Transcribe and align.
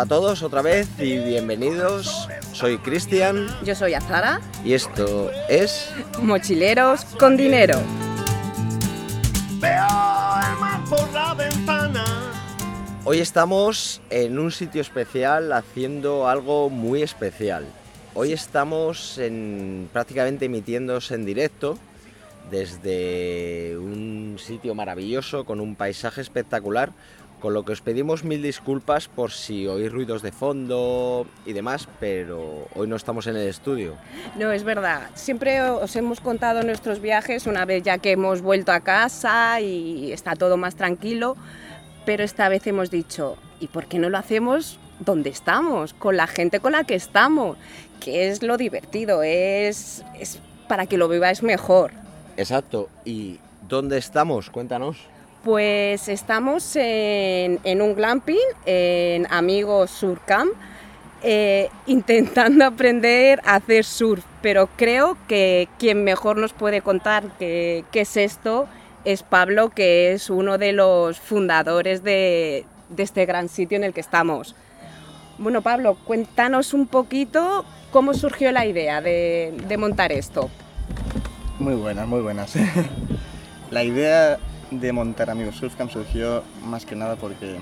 Hola 0.00 0.06
a 0.06 0.18
todos 0.18 0.42
otra 0.42 0.62
vez 0.62 0.88
y 0.98 1.18
bienvenidos. 1.18 2.26
Soy 2.54 2.78
Cristian 2.78 3.48
Yo 3.66 3.74
soy 3.74 3.92
Azara, 3.92 4.40
y 4.64 4.72
esto 4.72 5.30
es 5.46 5.92
mochileros 6.22 7.04
con 7.18 7.36
dinero. 7.36 7.78
Veo 9.58 9.72
el 9.74 10.58
mar 10.58 10.80
por 10.88 11.12
la 11.12 11.34
ventana. 11.34 12.04
Hoy 13.04 13.18
estamos 13.18 14.00
en 14.08 14.38
un 14.38 14.50
sitio 14.52 14.80
especial 14.80 15.52
haciendo 15.52 16.30
algo 16.30 16.70
muy 16.70 17.02
especial. 17.02 17.66
Hoy 18.14 18.32
estamos 18.32 19.18
en, 19.18 19.90
prácticamente 19.92 20.46
emitiéndose 20.46 21.14
en 21.14 21.26
directo 21.26 21.76
desde 22.50 23.76
un 23.76 24.36
sitio 24.38 24.74
maravilloso 24.74 25.44
con 25.44 25.60
un 25.60 25.76
paisaje 25.76 26.20
espectacular, 26.20 26.90
con 27.40 27.54
lo 27.54 27.64
que 27.64 27.72
os 27.72 27.80
pedimos 27.80 28.22
mil 28.22 28.42
disculpas 28.42 29.08
por 29.08 29.32
si 29.32 29.66
oís 29.66 29.90
ruidos 29.90 30.22
de 30.22 30.30
fondo 30.30 31.26
y 31.46 31.52
demás, 31.52 31.88
pero 31.98 32.68
hoy 32.74 32.86
no 32.86 32.96
estamos 32.96 33.26
en 33.26 33.36
el 33.36 33.48
estudio. 33.48 33.94
No, 34.36 34.52
es 34.52 34.62
verdad. 34.62 35.10
Siempre 35.14 35.62
os 35.62 35.96
hemos 35.96 36.20
contado 36.20 36.62
nuestros 36.62 37.00
viajes 37.00 37.46
una 37.46 37.64
vez 37.64 37.82
ya 37.82 37.98
que 37.98 38.12
hemos 38.12 38.42
vuelto 38.42 38.72
a 38.72 38.80
casa 38.80 39.60
y 39.60 40.12
está 40.12 40.36
todo 40.36 40.56
más 40.56 40.76
tranquilo, 40.76 41.36
pero 42.04 42.22
esta 42.22 42.48
vez 42.48 42.66
hemos 42.66 42.90
dicho, 42.90 43.36
¿y 43.58 43.66
por 43.66 43.86
qué 43.86 43.98
no 43.98 44.10
lo 44.10 44.18
hacemos 44.18 44.78
donde 45.00 45.30
estamos? 45.30 45.94
Con 45.94 46.16
la 46.16 46.26
gente 46.26 46.60
con 46.60 46.72
la 46.72 46.84
que 46.84 46.94
estamos, 46.94 47.56
que 48.00 48.28
es 48.28 48.42
lo 48.42 48.56
divertido, 48.56 49.22
es, 49.22 50.04
es 50.18 50.38
para 50.68 50.86
que 50.86 50.96
lo 50.96 51.08
viváis 51.08 51.42
mejor. 51.42 51.92
Exacto. 52.36 52.88
¿Y 53.04 53.38
dónde 53.68 53.98
estamos? 53.98 54.50
Cuéntanos. 54.50 54.98
Pues 55.44 56.08
estamos 56.08 56.76
en, 56.76 57.80
un 57.80 57.94
glamping, 57.94 58.36
en 58.66 59.26
Amigos 59.30 59.90
Surcamp, 59.90 60.52
eh, 61.22 61.70
intentando 61.86 62.66
aprender 62.66 63.40
a 63.46 63.54
hacer 63.54 63.84
surf, 63.84 64.22
pero 64.42 64.68
creo 64.76 65.16
que 65.28 65.68
quien 65.78 66.04
mejor 66.04 66.36
nos 66.36 66.52
puede 66.52 66.82
contar 66.82 67.24
qué, 67.38 67.84
es 67.92 68.16
esto 68.18 68.68
es 69.06 69.22
Pablo, 69.22 69.70
que 69.70 70.12
es 70.12 70.28
uno 70.28 70.58
de 70.58 70.74
los 70.74 71.18
fundadores 71.18 72.02
de, 72.02 72.66
de 72.90 73.02
este 73.02 73.24
gran 73.24 73.48
sitio 73.48 73.78
en 73.78 73.84
el 73.84 73.94
que 73.94 74.00
estamos. 74.00 74.54
Bueno, 75.38 75.62
Pablo, 75.62 75.96
cuéntanos 76.04 76.74
un 76.74 76.86
poquito 76.86 77.64
cómo 77.92 78.12
surgió 78.12 78.52
la 78.52 78.66
idea 78.66 79.00
de, 79.00 79.54
de 79.66 79.76
montar 79.78 80.12
esto. 80.12 80.50
Muy 81.58 81.76
buenas, 81.76 82.06
muy 82.06 82.20
buenas. 82.20 82.52
La 83.70 83.84
idea 83.84 84.38
de 84.70 84.92
montar 84.92 85.30
Amigos 85.30 85.56
Surfcamp 85.56 85.90
surgió 85.90 86.42
más 86.64 86.86
que 86.86 86.94
nada 86.94 87.16
porque 87.16 87.56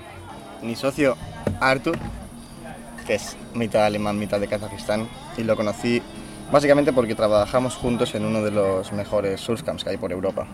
mi 0.62 0.76
socio 0.76 1.16
Arthur, 1.60 1.98
que 3.06 3.14
es 3.14 3.36
mitad 3.54 3.86
alemán, 3.86 4.18
mitad 4.18 4.38
de 4.40 4.48
Kazajistán, 4.48 5.08
y 5.36 5.44
lo 5.44 5.56
conocí 5.56 6.02
básicamente 6.52 6.92
porque 6.92 7.14
trabajamos 7.14 7.76
juntos 7.76 8.14
en 8.14 8.24
uno 8.24 8.42
de 8.42 8.50
los 8.50 8.92
mejores 8.92 9.40
surfcamps 9.40 9.84
que 9.84 9.90
hay 9.90 9.96
por 9.96 10.12
Europa. 10.12 10.46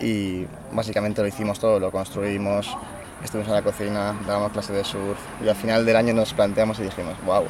Y 0.00 0.46
básicamente 0.72 1.22
lo 1.22 1.28
hicimos 1.28 1.58
todo, 1.58 1.80
lo 1.80 1.90
construimos, 1.90 2.76
estuvimos 3.24 3.48
en 3.48 3.54
la 3.54 3.62
cocina, 3.62 4.14
dábamos 4.26 4.52
clases 4.52 4.76
de 4.76 4.84
surf, 4.84 5.18
y 5.42 5.48
al 5.48 5.56
final 5.56 5.86
del 5.86 5.96
año 5.96 6.12
nos 6.12 6.34
planteamos 6.34 6.78
y 6.80 6.82
dijimos, 6.82 7.14
wow, 7.24 7.44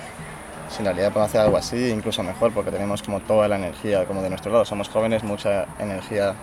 si 0.69 0.78
en 0.78 0.86
realidad 0.86 1.12
podemos 1.12 1.30
hacer 1.30 1.41
algo 1.41 1.56
así, 1.56 1.91
incluso 1.91 2.22
mejor, 2.22 2.52
porque 2.52 2.70
tenemos 2.70 3.02
como 3.02 3.20
toda 3.20 3.48
la 3.48 3.56
energía 3.56 4.05
como 4.05 4.22
de 4.22 4.28
nuestro 4.28 4.52
lado. 4.52 4.64
Somos 4.64 4.89
jóvenes, 4.89 5.22
mucha 5.24 5.67
energía, 5.78 6.34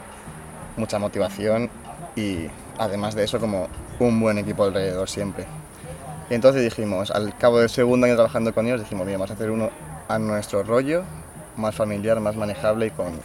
mucha 0.77 0.99
motivación 0.99 1.70
y 2.15 2.48
además 2.77 3.15
de 3.15 3.23
eso 3.23 3.39
como 3.39 3.67
un 3.99 4.20
buen 4.20 4.37
equipo 4.37 4.64
alrededor 4.64 5.09
siempre. 5.09 5.45
Y 6.30 6.36
entonces 6.36 6.64
dijimos, 6.64 7.11
al 7.11 7.37
cabo 7.37 7.59
del 7.59 7.70
segundo 7.70 8.05
año 8.05 8.15
trabajando 8.15 8.53
con 8.53 8.65
ellos, 8.65 8.81
dijimos, 8.81 9.05
mira, 9.05 9.17
vamos 9.17 9.31
a 9.31 9.33
hacer 9.33 9.52
uno 9.52 9.70
a 10.08 10.20
nuestro 10.20 10.64
rollo, 10.64 11.03
más 11.58 11.75
familiar, 11.75 12.20
más 12.20 12.36
manejable 12.36 12.87
y 12.87 12.92
con 12.92 13.20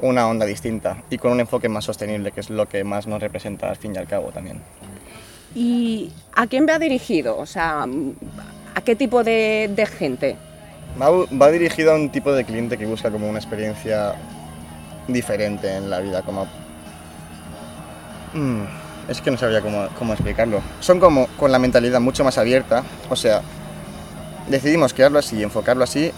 una 0.00 0.28
onda 0.28 0.44
distinta 0.44 1.02
y 1.08 1.18
con 1.18 1.32
un 1.32 1.40
enfoque 1.40 1.68
más 1.68 1.84
sostenible, 1.84 2.32
que 2.32 2.40
es 2.40 2.50
lo 2.50 2.66
que 2.66 2.84
más 2.84 3.06
nos 3.06 3.20
representa 3.20 3.70
al 3.70 3.76
fin 3.76 3.94
y 3.94 3.98
al 3.98 4.06
cabo 4.06 4.30
también. 4.30 4.60
¿Y 5.54 6.12
a 6.34 6.46
quién 6.46 6.66
va 6.68 6.78
dirigido? 6.78 7.36
O 7.38 7.46
sea, 7.46 7.86
¿a 8.74 8.80
qué 8.82 8.94
tipo 8.96 9.24
de, 9.24 9.70
de 9.74 9.86
gente? 9.86 10.36
Va, 11.00 11.10
va 11.10 11.50
dirigido 11.50 11.92
a 11.92 11.94
un 11.94 12.10
tipo 12.10 12.32
de 12.32 12.44
cliente 12.44 12.76
que 12.76 12.86
busca 12.86 13.10
como 13.10 13.28
una 13.28 13.38
experiencia 13.38 14.14
diferente 15.08 15.74
en 15.76 15.90
la 15.90 16.00
vida, 16.00 16.22
como... 16.22 16.46
Mm, 18.34 18.62
es 19.08 19.20
que 19.20 19.30
no 19.30 19.36
sabría 19.38 19.60
cómo, 19.60 19.86
cómo 19.98 20.12
explicarlo. 20.12 20.60
Son 20.80 20.98
como 21.00 21.26
con 21.38 21.52
la 21.52 21.58
mentalidad 21.58 22.00
mucho 22.00 22.24
más 22.24 22.38
abierta, 22.38 22.82
o 23.08 23.16
sea, 23.16 23.40
decidimos 24.48 24.92
crearlo 24.92 25.18
así, 25.18 25.42
enfocarlo 25.42 25.84
así, 25.84 26.12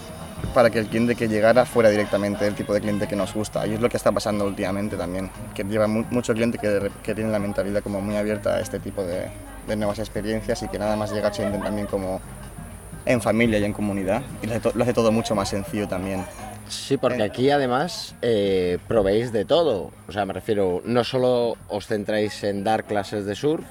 para 0.53 0.69
que 0.69 0.79
el 0.79 0.87
cliente 0.87 1.15
que 1.15 1.27
llegara 1.27 1.65
fuera 1.65 1.89
directamente 1.89 2.47
el 2.47 2.55
tipo 2.55 2.73
de 2.73 2.81
cliente 2.81 3.07
que 3.07 3.15
nos 3.15 3.33
gusta. 3.33 3.67
Y 3.67 3.73
es 3.73 3.81
lo 3.81 3.89
que 3.89 3.97
está 3.97 4.11
pasando 4.11 4.45
últimamente 4.45 4.95
también, 4.97 5.29
que 5.53 5.63
lleva 5.63 5.87
mu- 5.87 6.05
mucho 6.09 6.33
cliente 6.33 6.57
que, 6.57 6.89
que 7.03 7.13
tiene 7.13 7.29
la 7.29 7.39
mentalidad 7.39 7.83
como 7.83 8.01
muy 8.01 8.15
abierta 8.15 8.55
a 8.55 8.59
este 8.59 8.79
tipo 8.79 9.03
de, 9.03 9.27
de 9.67 9.75
nuevas 9.75 9.99
experiencias 9.99 10.63
y 10.63 10.67
que 10.67 10.79
nada 10.79 10.95
más 10.95 11.11
llega 11.11 11.31
sienten 11.31 11.61
también 11.61 11.87
como 11.87 12.19
en 13.05 13.21
familia 13.21 13.59
y 13.59 13.65
en 13.65 13.73
comunidad. 13.73 14.21
Y 14.41 14.47
lo 14.47 14.55
lo 14.73 14.83
hace 14.83 14.93
todo 14.93 15.11
mucho 15.11 15.35
más 15.35 15.49
sencillo 15.49 15.87
también. 15.87 16.25
Sí, 16.69 16.97
porque 16.97 17.23
aquí 17.23 17.49
además 17.49 18.15
eh, 18.21 18.77
proveéis 18.87 19.31
de 19.31 19.43
todo. 19.43 19.91
O 20.07 20.11
sea, 20.11 20.25
me 20.25 20.33
refiero, 20.33 20.81
no 20.85 21.03
solo 21.03 21.57
os 21.67 21.87
centráis 21.87 22.43
en 22.43 22.63
dar 22.63 22.85
clases 22.85 23.25
de 23.25 23.35
surf, 23.35 23.65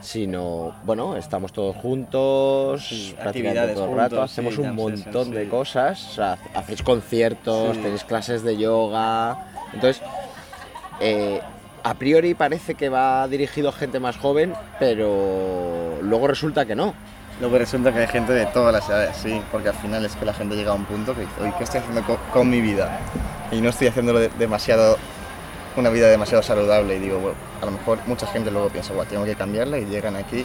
sino, 0.00 0.74
bueno, 0.84 1.16
estamos 1.16 1.52
todos 1.52 1.76
juntos, 1.76 2.86
Sí, 2.88 3.14
prácticamente 3.20 3.74
todo 3.74 3.90
el 3.90 3.96
rato, 3.96 4.16
juntos, 4.16 4.32
hacemos 4.32 4.54
sí, 4.54 4.60
un 4.62 4.74
montón 4.74 5.30
de 5.30 5.48
cosas, 5.48 6.08
o 6.08 6.14
sea, 6.14 6.38
hacéis 6.54 6.82
conciertos, 6.82 7.76
tenéis 7.76 8.04
clases 8.04 8.42
de 8.42 8.56
yoga. 8.56 9.46
Entonces, 9.74 10.02
eh, 11.00 11.40
a 11.82 11.94
priori 11.94 12.34
parece 12.34 12.74
que 12.74 12.88
va 12.88 13.28
dirigido 13.28 13.68
a 13.68 13.72
gente 13.72 14.00
más 14.00 14.16
joven, 14.16 14.54
pero 14.78 15.98
luego 16.02 16.26
resulta 16.26 16.64
que 16.64 16.74
no. 16.74 16.94
Luego 17.40 17.56
resulta 17.58 17.90
que 17.92 18.00
hay 18.00 18.06
gente 18.06 18.34
de 18.34 18.44
todas 18.46 18.72
las 18.72 18.86
edades, 18.88 19.16
sí, 19.16 19.40
porque 19.50 19.68
al 19.70 19.74
final 19.74 20.04
es 20.04 20.14
que 20.14 20.26
la 20.26 20.34
gente 20.34 20.56
llega 20.56 20.72
a 20.72 20.74
un 20.74 20.84
punto 20.84 21.14
que 21.14 21.22
dice, 21.22 21.54
¿qué 21.56 21.64
estoy 21.64 21.80
haciendo 21.80 22.02
co- 22.04 22.18
con, 22.32 22.50
mi 22.50 22.60
vida? 22.60 23.00
Y 23.50 23.62
no 23.62 23.70
estoy 23.70 23.86
haciéndolo 23.88 24.18
de- 24.18 24.28
demasiado, 24.38 24.98
una 25.76 25.88
vida 25.88 26.08
demasiado 26.08 26.42
saludable. 26.42 26.96
Y 26.96 26.98
digo, 26.98 27.18
bueno, 27.18 27.36
a 27.62 27.64
lo 27.64 27.70
mejor 27.72 27.98
mucha 28.06 28.26
gente 28.26 28.50
luego 28.50 28.68
piensa, 28.68 28.92
bueno, 28.92 29.08
tengo 29.08 29.24
que 29.24 29.34
cambiarla 29.36 29.78
y 29.78 29.86
llegan 29.86 30.16
aquí. 30.16 30.44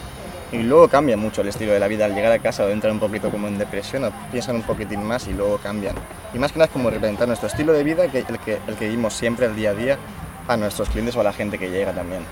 Y 0.52 0.58
luego 0.62 0.88
cambia 0.88 1.18
mucho 1.18 1.42
el 1.42 1.48
estilo 1.48 1.72
de 1.72 1.80
la 1.80 1.88
vida. 1.88 2.06
Al 2.06 2.14
llegar 2.14 2.32
a 2.32 2.38
casa 2.38 2.64
o 2.64 2.68
entran 2.68 2.94
un 2.94 3.00
poquito 3.00 3.30
como 3.30 3.46
en 3.46 3.58
depresión 3.58 4.04
o 4.04 4.10
piensan 4.32 4.56
un 4.56 4.62
poquitín 4.62 5.02
más 5.04 5.26
y 5.28 5.34
luego 5.34 5.58
cambian. 5.58 5.96
Y 6.32 6.38
más 6.38 6.50
que 6.52 6.58
nada 6.58 6.66
es 6.66 6.72
como 6.72 6.88
representar 6.88 7.28
nuestro 7.28 7.48
estilo 7.48 7.74
de 7.74 7.84
vida, 7.84 8.08
que, 8.08 8.20
el, 8.20 8.38
que, 8.38 8.58
el 8.66 8.74
que 8.76 8.84
vivimos 8.86 9.12
siempre 9.12 9.44
al 9.46 9.54
día 9.54 9.70
a 9.70 9.74
día, 9.74 9.98
a 10.48 10.56
nuestros 10.56 10.88
clientes 10.88 11.14
o 11.16 11.20
a 11.20 11.24
la 11.24 11.32
gente 11.34 11.58
que 11.58 11.68
llega 11.68 11.92
también. 11.92 12.22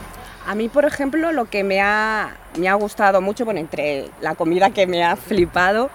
A 0.47 0.55
mí, 0.55 0.69
por 0.69 0.85
ejemplo, 0.85 1.33
lo 1.33 1.47
que 1.47 1.65
me 1.65 1.81
ha, 1.81 2.37
me 2.59 2.69
ha 2.69 2.75
gustado 2.75 3.21
mucho, 3.21 3.45
bueno, 3.45 3.61
entre 3.61 4.11
la 4.21 4.35
comida 4.35 4.71
que 4.71 4.87
me 4.87 5.03
ha 5.05 5.17
flipado, 5.17 5.91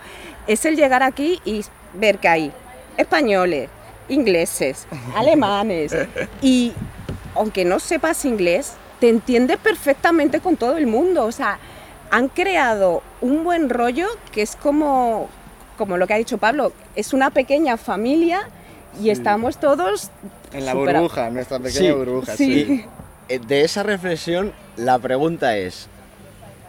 es 0.48 0.66
el 0.66 0.76
llegar 0.76 1.04
aquí 1.04 1.40
y 1.46 1.64
ver 1.94 2.18
que 2.18 2.28
hay 2.28 2.52
españoles, 2.98 3.70
ingleses, 4.08 4.88
alemanes, 5.16 5.96
y 6.42 6.74
aunque 7.36 7.64
no 7.64 7.80
sepas 7.80 8.26
inglés, 8.26 8.74
te 9.00 9.10
entiendes 9.10 9.58
perfectamente 9.58 10.42
con 10.42 10.58
todo 10.58 10.78
el 10.78 10.88
mundo. 10.88 11.26
O 11.26 11.32
sea, 11.32 11.60
han 12.12 12.28
creado 12.28 13.04
un 13.22 13.44
buen 13.44 13.70
rollo 13.70 14.08
que 14.32 14.42
es 14.42 14.56
como, 14.56 15.30
como 15.78 15.98
lo 15.98 16.08
que 16.08 16.16
ha 16.16 16.18
dicho 16.18 16.38
Pablo, 16.40 16.74
es 16.96 17.14
una 17.14 17.30
pequeña 17.30 17.78
familia 17.78 18.50
y 19.00 19.12
estamos 19.12 19.58
todos... 19.60 20.10
En 20.52 20.66
la 20.66 20.74
burbuja, 20.74 21.30
nuestra 21.30 21.60
pequeña 21.60 21.80
Sí, 21.80 21.92
burbuja, 21.92 22.36
sí. 22.36 22.66
sí. 22.66 22.86
Eh, 23.30 23.40
De 23.40 23.62
esa 23.64 23.84
reflexión, 23.84 24.52
la 24.76 24.98
pregunta 25.00 25.56
es, 25.58 25.88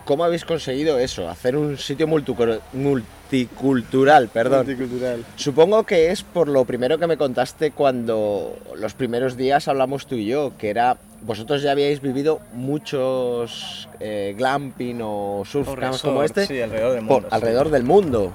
¿cómo 0.05 0.25
habéis 0.25 0.45
conseguido 0.45 0.99
eso? 0.99 1.29
Hacer 1.29 1.57
un 1.57 1.79
sitio 1.79 2.07
multicu- 2.07 2.61
multicultural, 2.73 4.29
perdón. 4.29 4.67
Multicultural. 4.67 5.25
Supongo 5.37 5.85
que 5.85 6.11
es 6.11 6.23
por 6.23 6.49
lo 6.49 6.65
primero 6.65 6.99
que 6.99 7.07
me 7.07 7.17
contaste 7.17 7.71
cuando 7.71 8.57
los 8.77 8.95
primeros 8.95 9.37
días 9.37 9.69
hablamos 9.69 10.07
tú 10.07 10.17
y 10.17 10.27
yo, 10.27 10.53
que 10.59 10.69
era, 10.71 10.99
vosotros 11.23 11.63
ya 11.63 11.73
habíais 11.73 12.01
vivido 12.01 12.41
muchos 12.53 13.89
eh, 14.01 14.35
glamping 14.37 15.01
o 15.03 15.43
surf 15.47 15.69
O 15.69 15.77
camps 15.77 16.03
como 16.03 16.23
este 16.23 16.47
sí, 16.47 16.61
alrededor 16.61 16.93
del 16.95 17.07
por- 17.07 17.13
mundo, 17.23 17.29
sí. 17.31 17.35
alrededor 17.35 17.71
del 17.71 17.85
mundo. 17.85 18.33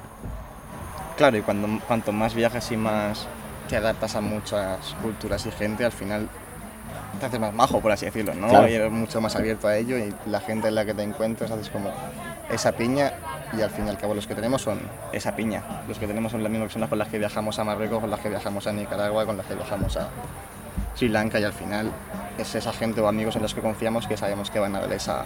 Claro, 1.18 1.38
y 1.38 1.42
cuando, 1.42 1.80
cuanto 1.88 2.12
más 2.12 2.34
viajas 2.34 2.72
y 2.72 2.78
más 2.78 3.28
te 3.70 3.78
adaptas 3.78 4.16
a 4.16 4.22
muchas 4.22 4.96
culturas 5.02 5.46
y 5.46 5.52
gente, 5.52 5.86
al 5.86 5.92
final 5.92 6.28
te 7.20 7.26
haces 7.26 7.40
más 7.40 7.54
majo, 7.54 7.80
por 7.82 7.92
así 7.92 8.06
decirlo, 8.06 8.34
¿no? 8.36 8.48
Claro. 8.48 8.68
Y 8.68 8.74
eres 8.74 8.92
mucho 8.92 9.22
más 9.22 9.36
abierto 9.36 9.68
a 9.68 9.78
ello 9.78 9.98
y 9.98 10.14
la 10.28 10.40
gente 10.40 10.68
en 10.68 10.76
la 10.76 10.86
que 10.86 10.94
te 10.94 11.04
encuentras 11.04 11.52
haces 11.52 11.70
como 11.70 11.90
esa 12.50 12.72
piña 12.74 13.14
y 13.58 13.62
al 13.62 13.70
fin 13.70 13.88
y 13.88 13.90
al 13.90 13.98
cabo 13.98 14.14
los 14.14 14.28
que 14.28 14.36
tenemos 14.36 14.62
son 14.62 14.80
esa 15.14 15.36
piña. 15.36 15.64
Los 15.88 15.98
que 16.00 16.08
tenemos 16.08 16.32
son 16.32 16.44
las 16.44 16.52
mismas 16.52 16.68
personas 16.68 16.90
con 16.90 17.00
las 17.00 17.08
que 17.08 17.18
viajamos 17.18 17.58
a 17.60 17.64
Marruecos, 17.64 18.00
con 18.00 18.10
las 18.12 18.20
que 18.20 18.30
viajamos 18.30 18.68
a 18.68 18.74
Nicaragua, 18.74 19.26
con 19.26 19.38
las 19.38 19.46
que 19.46 19.56
viajamos 19.56 19.98
a 19.98 20.10
Sri 20.96 21.10
Lanka 21.10 21.40
y 21.40 21.44
al 21.44 21.54
final 21.54 21.92
es 22.38 22.54
esa 22.56 22.74
gente 22.74 23.02
o 23.02 23.08
amigos 23.08 23.36
en 23.36 23.42
los 23.42 23.54
que 23.54 23.62
confiamos 23.62 24.08
que 24.08 24.18
sabemos 24.18 24.50
que 24.52 24.60
van 24.60 24.76
a 24.76 24.82
dar 24.82 24.92
esa, 24.94 25.26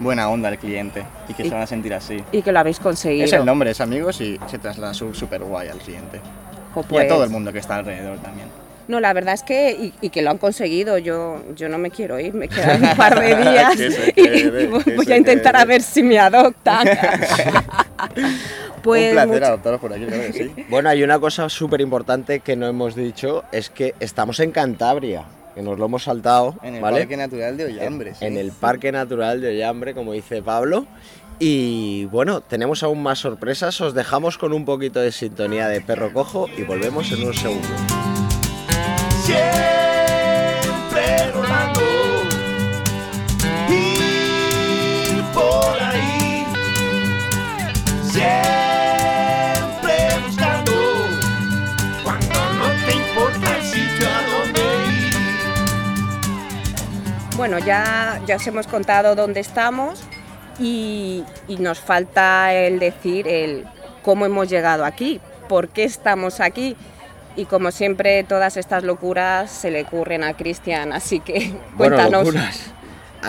buena 0.00 0.28
onda 0.28 0.48
al 0.48 0.58
cliente 0.58 1.04
y 1.28 1.34
que 1.34 1.42
Y- 1.44 1.48
se 1.48 1.54
van 1.54 1.62
a 1.62 1.66
sentir 1.66 1.94
así. 1.94 2.22
Y 2.32 2.42
que 2.42 2.52
lo 2.52 2.60
habéis 2.60 2.78
conseguido. 2.80 3.24
Es 3.24 3.32
el 3.32 3.44
nombre, 3.44 3.70
es 3.70 3.80
amigos 3.80 4.20
y 4.20 4.38
se 4.46 4.58
traslada 4.58 4.94
súper 4.94 5.42
guay 5.42 5.68
al 5.68 5.78
cliente. 5.78 6.20
Jo, 6.74 6.80
Y 6.80 6.84
a 6.84 6.88
pues, 6.88 7.08
todo 7.08 7.24
el 7.24 7.30
mundo 7.30 7.52
que 7.52 7.58
está 7.58 7.76
alrededor 7.76 8.18
también. 8.18 8.48
No, 8.88 9.00
la 9.00 9.12
verdad 9.12 9.34
es 9.34 9.42
que, 9.42 9.70
y, 9.72 9.92
y 10.00 10.08
que 10.10 10.22
lo 10.22 10.30
han 10.30 10.38
conseguido, 10.38 10.96
yo, 10.98 11.42
yo 11.54 11.68
no 11.68 11.76
me 11.78 11.90
quiero 11.90 12.18
ir, 12.18 12.32
me 12.34 12.48
quedan 12.48 12.82
un 12.82 12.96
par 12.96 13.20
de 13.20 13.36
días 13.50 13.76
y 14.16 14.66
voy 14.96 15.12
a 15.12 15.16
intentar 15.18 15.52
quede. 15.52 15.62
a 15.62 15.64
ver 15.66 15.82
si 15.82 16.02
me 16.02 16.18
adoptan. 16.18 16.88
pues 18.82 19.08
Un 19.08 19.12
placer 19.12 19.28
mucho- 19.28 19.44
adoptaros 19.46 19.80
por 19.80 19.92
aquí, 19.92 20.06
claro 20.06 20.22
sí. 20.32 20.50
Bueno, 20.70 20.88
hay 20.88 21.02
una 21.02 21.18
cosa 21.18 21.48
súper 21.48 21.80
importante 21.82 22.40
que 22.40 22.56
no 22.56 22.66
hemos 22.66 22.94
dicho, 22.94 23.44
es 23.52 23.68
que 23.70 23.94
estamos 24.00 24.40
en 24.40 24.52
Cantabria, 24.52 25.24
que 25.54 25.60
nos 25.62 25.78
lo 25.78 25.84
hemos 25.84 26.04
saltado, 26.04 26.54
En 26.62 26.76
el 26.76 26.80
¿vale? 26.82 27.00
Parque 27.00 27.16
Natural 27.18 27.56
de 27.56 27.64
Ollambre. 27.66 28.14
sí. 28.14 28.24
en 28.24 28.36
el 28.38 28.52
Parque 28.52 28.90
Natural 28.90 29.40
de 29.40 29.48
Ollambre, 29.48 29.92
como 29.94 30.12
dice 30.14 30.40
Pablo. 30.42 30.86
Y 31.40 32.06
bueno, 32.06 32.40
tenemos 32.40 32.82
aún 32.82 33.00
más 33.02 33.20
sorpresas. 33.20 33.80
Os 33.80 33.94
dejamos 33.94 34.38
con 34.38 34.52
un 34.52 34.64
poquito 34.64 34.98
de 35.00 35.12
sintonía 35.12 35.68
de 35.68 35.80
perro 35.80 36.12
cojo 36.12 36.48
y 36.56 36.62
volvemos 36.62 37.12
en 37.12 37.22
un 37.24 37.34
segundo. 37.34 37.68
Siempre 39.28 41.04
rodando. 41.32 41.82
Ir 43.68 45.22
por 45.34 45.76
ahí. 45.82 46.46
Siempre 48.10 49.96
buscando. 50.24 50.72
Cuando 52.02 52.38
no 52.54 52.68
te 52.86 52.92
importa 52.96 53.46
el 53.58 53.64
sitio 53.64 54.06
a 54.08 54.18
donde 54.30 54.62
ir. 54.96 55.12
Bueno, 57.36 57.58
ya, 57.58 58.22
ya 58.26 58.36
os 58.36 58.46
hemos 58.46 58.66
contado 58.66 59.14
dónde 59.14 59.40
estamos 59.40 60.04
y, 60.58 61.22
y 61.48 61.58
nos 61.58 61.80
falta 61.80 62.54
el 62.54 62.78
decir 62.78 63.28
el 63.28 63.66
cómo 64.02 64.24
hemos 64.24 64.48
llegado 64.48 64.86
aquí, 64.86 65.20
por 65.50 65.68
qué 65.68 65.84
estamos 65.84 66.40
aquí. 66.40 66.78
Y 67.38 67.44
como 67.44 67.70
siempre, 67.70 68.24
todas 68.24 68.56
estas 68.56 68.82
locuras 68.82 69.48
se 69.48 69.70
le 69.70 69.82
ocurren 69.82 70.24
a 70.24 70.34
Cristian, 70.34 70.92
así 70.92 71.20
que 71.20 71.52
Bueno, 71.74 71.96
cuéntanos. 71.96 72.24
locuras. 72.24 72.72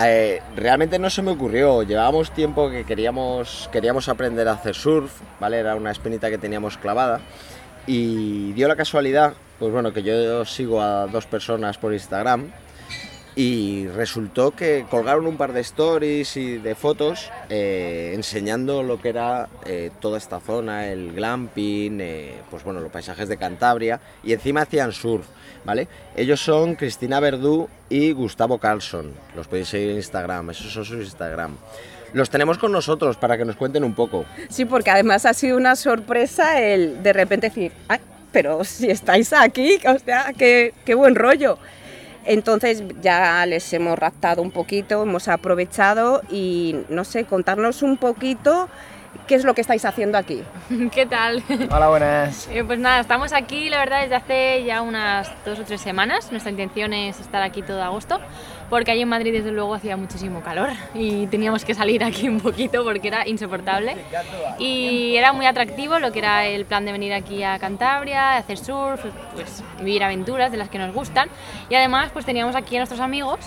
Eh, 0.02 0.42
realmente 0.56 0.98
no 0.98 1.08
se 1.10 1.22
me 1.22 1.30
ocurrió. 1.30 1.84
Llevábamos 1.84 2.32
tiempo 2.32 2.68
que 2.70 2.84
queríamos, 2.84 3.68
queríamos 3.70 4.08
aprender 4.08 4.48
a 4.48 4.52
hacer 4.54 4.74
surf, 4.74 5.12
¿vale? 5.38 5.58
Era 5.58 5.76
una 5.76 5.92
espinita 5.92 6.28
que 6.28 6.38
teníamos 6.38 6.76
clavada. 6.76 7.20
Y 7.86 8.52
dio 8.52 8.66
la 8.66 8.74
casualidad, 8.74 9.34
pues 9.60 9.72
bueno, 9.72 9.92
que 9.92 10.02
yo 10.02 10.44
sigo 10.44 10.82
a 10.82 11.06
dos 11.06 11.26
personas 11.26 11.78
por 11.78 11.92
Instagram. 11.92 12.50
Y 13.42 13.88
resultó 13.88 14.50
que 14.50 14.84
colgaron 14.90 15.26
un 15.26 15.38
par 15.38 15.54
de 15.54 15.62
stories 15.62 16.36
y 16.36 16.58
de 16.58 16.74
fotos 16.74 17.30
eh, 17.48 18.12
enseñando 18.14 18.82
lo 18.82 19.00
que 19.00 19.08
era 19.08 19.48
eh, 19.64 19.90
toda 19.98 20.18
esta 20.18 20.40
zona, 20.40 20.88
el 20.88 21.14
glamping, 21.14 22.02
eh, 22.02 22.34
pues 22.50 22.64
bueno, 22.64 22.80
los 22.80 22.92
paisajes 22.92 23.30
de 23.30 23.38
Cantabria 23.38 23.98
y 24.22 24.34
encima 24.34 24.60
hacían 24.60 24.92
surf, 24.92 25.24
¿vale? 25.64 25.88
Ellos 26.14 26.38
son 26.38 26.74
Cristina 26.74 27.18
Verdú 27.18 27.70
y 27.88 28.12
Gustavo 28.12 28.58
Carlson, 28.58 29.10
los 29.34 29.46
podéis 29.46 29.68
seguir 29.68 29.88
en 29.92 29.96
Instagram, 29.96 30.50
esos 30.50 30.70
son 30.70 30.84
sus 30.84 31.02
Instagram. 31.02 31.56
Los 32.12 32.28
tenemos 32.28 32.58
con 32.58 32.72
nosotros 32.72 33.16
para 33.16 33.38
que 33.38 33.46
nos 33.46 33.56
cuenten 33.56 33.84
un 33.84 33.94
poco. 33.94 34.26
Sí, 34.50 34.66
porque 34.66 34.90
además 34.90 35.24
ha 35.24 35.32
sido 35.32 35.56
una 35.56 35.76
sorpresa 35.76 36.60
el 36.60 37.02
de 37.02 37.14
repente 37.14 37.48
decir, 37.48 37.72
ay, 37.88 38.00
pero 38.32 38.64
si 38.64 38.90
estáis 38.90 39.32
aquí, 39.32 39.78
o 39.86 39.98
sea, 39.98 40.34
qué, 40.36 40.74
qué 40.84 40.94
buen 40.94 41.14
rollo. 41.14 41.58
Entonces 42.30 42.84
ya 43.02 43.44
les 43.44 43.72
hemos 43.72 43.98
raptado 43.98 44.40
un 44.40 44.52
poquito, 44.52 45.02
hemos 45.02 45.26
aprovechado 45.26 46.22
y 46.30 46.76
no 46.88 47.02
sé, 47.02 47.24
contarnos 47.24 47.82
un 47.82 47.96
poquito 47.96 48.68
qué 49.30 49.36
es 49.36 49.44
lo 49.44 49.54
que 49.54 49.60
estáis 49.60 49.84
haciendo 49.84 50.18
aquí. 50.18 50.42
¿Qué 50.92 51.06
tal? 51.06 51.44
Hola, 51.70 51.88
buenas. 51.88 52.48
Eh, 52.50 52.64
Pues 52.64 52.80
nada, 52.80 52.98
estamos 52.98 53.32
aquí, 53.32 53.70
la 53.70 53.78
verdad, 53.78 54.02
desde 54.02 54.16
hace 54.16 54.64
ya 54.64 54.82
unas 54.82 55.30
dos 55.44 55.60
o 55.60 55.62
tres 55.62 55.80
semanas. 55.80 56.32
Nuestra 56.32 56.50
intención 56.50 56.92
es 56.92 57.20
estar 57.20 57.40
aquí 57.40 57.62
todo 57.62 57.80
agosto, 57.80 58.18
porque 58.68 58.90
allí 58.90 59.02
en 59.02 59.08
Madrid, 59.08 59.32
desde 59.32 59.52
luego, 59.52 59.72
hacía 59.74 59.96
muchísimo 59.96 60.40
calor 60.40 60.70
y 60.94 61.28
teníamos 61.28 61.64
que 61.64 61.74
salir 61.74 62.02
aquí 62.02 62.28
un 62.28 62.40
poquito 62.40 62.82
porque 62.82 63.06
era 63.06 63.28
insoportable. 63.28 63.98
Y 64.58 65.14
era 65.14 65.32
muy 65.32 65.46
atractivo 65.46 66.00
lo 66.00 66.10
que 66.10 66.18
era 66.18 66.46
el 66.46 66.64
plan 66.64 66.84
de 66.84 66.90
venir 66.90 67.12
aquí 67.12 67.44
a 67.44 67.56
Cantabria, 67.60 68.36
hacer 68.36 68.58
surf, 68.58 69.00
pues 69.34 69.62
vivir 69.78 70.02
aventuras 70.02 70.50
de 70.50 70.56
las 70.58 70.68
que 70.70 70.78
nos 70.78 70.92
gustan. 70.92 71.28
Y 71.68 71.76
además, 71.76 72.10
pues 72.12 72.26
teníamos 72.26 72.56
aquí 72.56 72.74
a 72.74 72.80
nuestros 72.80 73.00
amigos, 73.00 73.38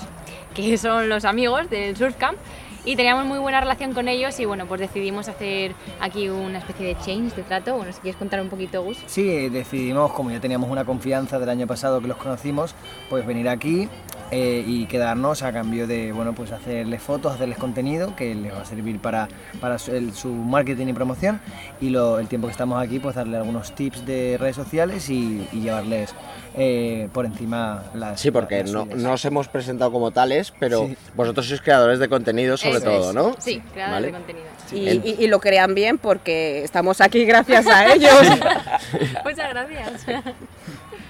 que 0.56 0.78
son 0.78 1.10
los 1.10 1.26
amigos 1.26 1.70
del 1.70 1.98
Surf 1.98 2.16
Camp. 2.16 2.38
Y 2.86 2.98
teníamos 2.98 3.26
muy 3.26 3.40
buena 3.40 3.62
relación 3.62 3.94
con 3.94 4.10
ellos 4.10 4.38
y 4.42 4.46
bueno, 4.46 4.66
pues 4.66 4.82
decidimos 4.82 5.30
hacer 5.30 5.74
aquí 6.02 6.28
una 6.28 6.60
especie 6.60 6.88
de 6.88 6.98
change 6.98 7.34
de 7.34 7.44
trato. 7.44 7.78
Bueno, 7.78 7.94
si 7.94 8.02
quieres 8.02 8.18
contar 8.18 8.42
un 8.42 8.50
poquito, 8.50 8.84
Gus. 8.84 8.98
Sí, 9.06 9.48
decidimos, 9.48 10.12
como 10.12 10.32
ya 10.32 10.42
teníamos 10.42 10.70
una 10.70 10.84
confianza 10.84 11.40
del 11.40 11.48
año 11.48 11.66
pasado 11.66 12.02
que 12.02 12.08
los 12.08 12.18
conocimos, 12.18 12.76
pues 13.10 13.26
venir 13.26 13.48
aquí 13.48 13.88
eh, 14.32 14.66
y 14.68 14.86
quedarnos 14.88 15.44
a 15.44 15.54
cambio 15.54 15.88
de, 15.88 16.12
bueno, 16.12 16.34
pues 16.34 16.52
hacerles 16.52 17.02
fotos, 17.02 17.34
hacerles 17.34 17.58
contenido 17.58 18.16
que 18.18 18.36
les 18.36 18.54
va 18.54 18.62
a 18.62 18.66
servir 18.66 19.00
para, 19.00 19.30
para 19.62 19.78
su, 19.78 20.30
marketing 20.34 20.88
y 20.88 20.94
promoción 20.94 21.40
y 21.80 21.96
el 21.96 22.28
tiempo 22.28 22.48
que 22.48 22.52
estamos 22.52 22.82
aquí, 22.82 23.00
pues 23.00 23.16
darle 23.16 23.38
algunos 23.38 23.74
tips 23.76 24.06
de 24.06 24.38
redes 24.38 24.58
sociales 24.58 25.10
y 25.10 25.48
llevarles 25.54 26.14
eh, 26.56 27.10
por 27.14 27.26
encima 27.26 27.84
las 27.96 28.20
Sí, 28.22 28.30
porque 28.32 28.60
las 28.62 28.72
no, 28.72 28.84
suyas. 28.84 28.98
no 29.00 29.14
os 29.14 29.26
hemos 29.26 29.48
presentado 29.48 29.92
como 29.92 30.12
tales, 30.12 30.54
pero 30.60 30.88
Sí. 30.88 30.98
vosotros 31.16 31.48
sois 31.48 31.62
creadores 31.62 32.00
de 32.00 32.08
contenido 32.10 32.58
sobre 32.58 32.78
Eso 32.78 32.86
todo, 32.86 33.10
es. 33.10 33.16
¿no? 33.16 33.36
Sí, 33.40 33.60
creadores 33.74 33.94
¿Vale? 33.94 34.08
de 34.08 34.14
contenido. 34.14 34.46
Y- 34.72 35.24
y 35.24 35.28
lo 35.28 35.40
crean 35.40 35.76
bien 35.76 35.98
porque 35.98 36.64
estamos 36.64 37.00
aquí 37.02 37.26
gracias 37.34 37.68
a 37.68 37.94
ellos. 37.94 38.12
Muchas 39.24 39.50
gracias. 39.50 40.06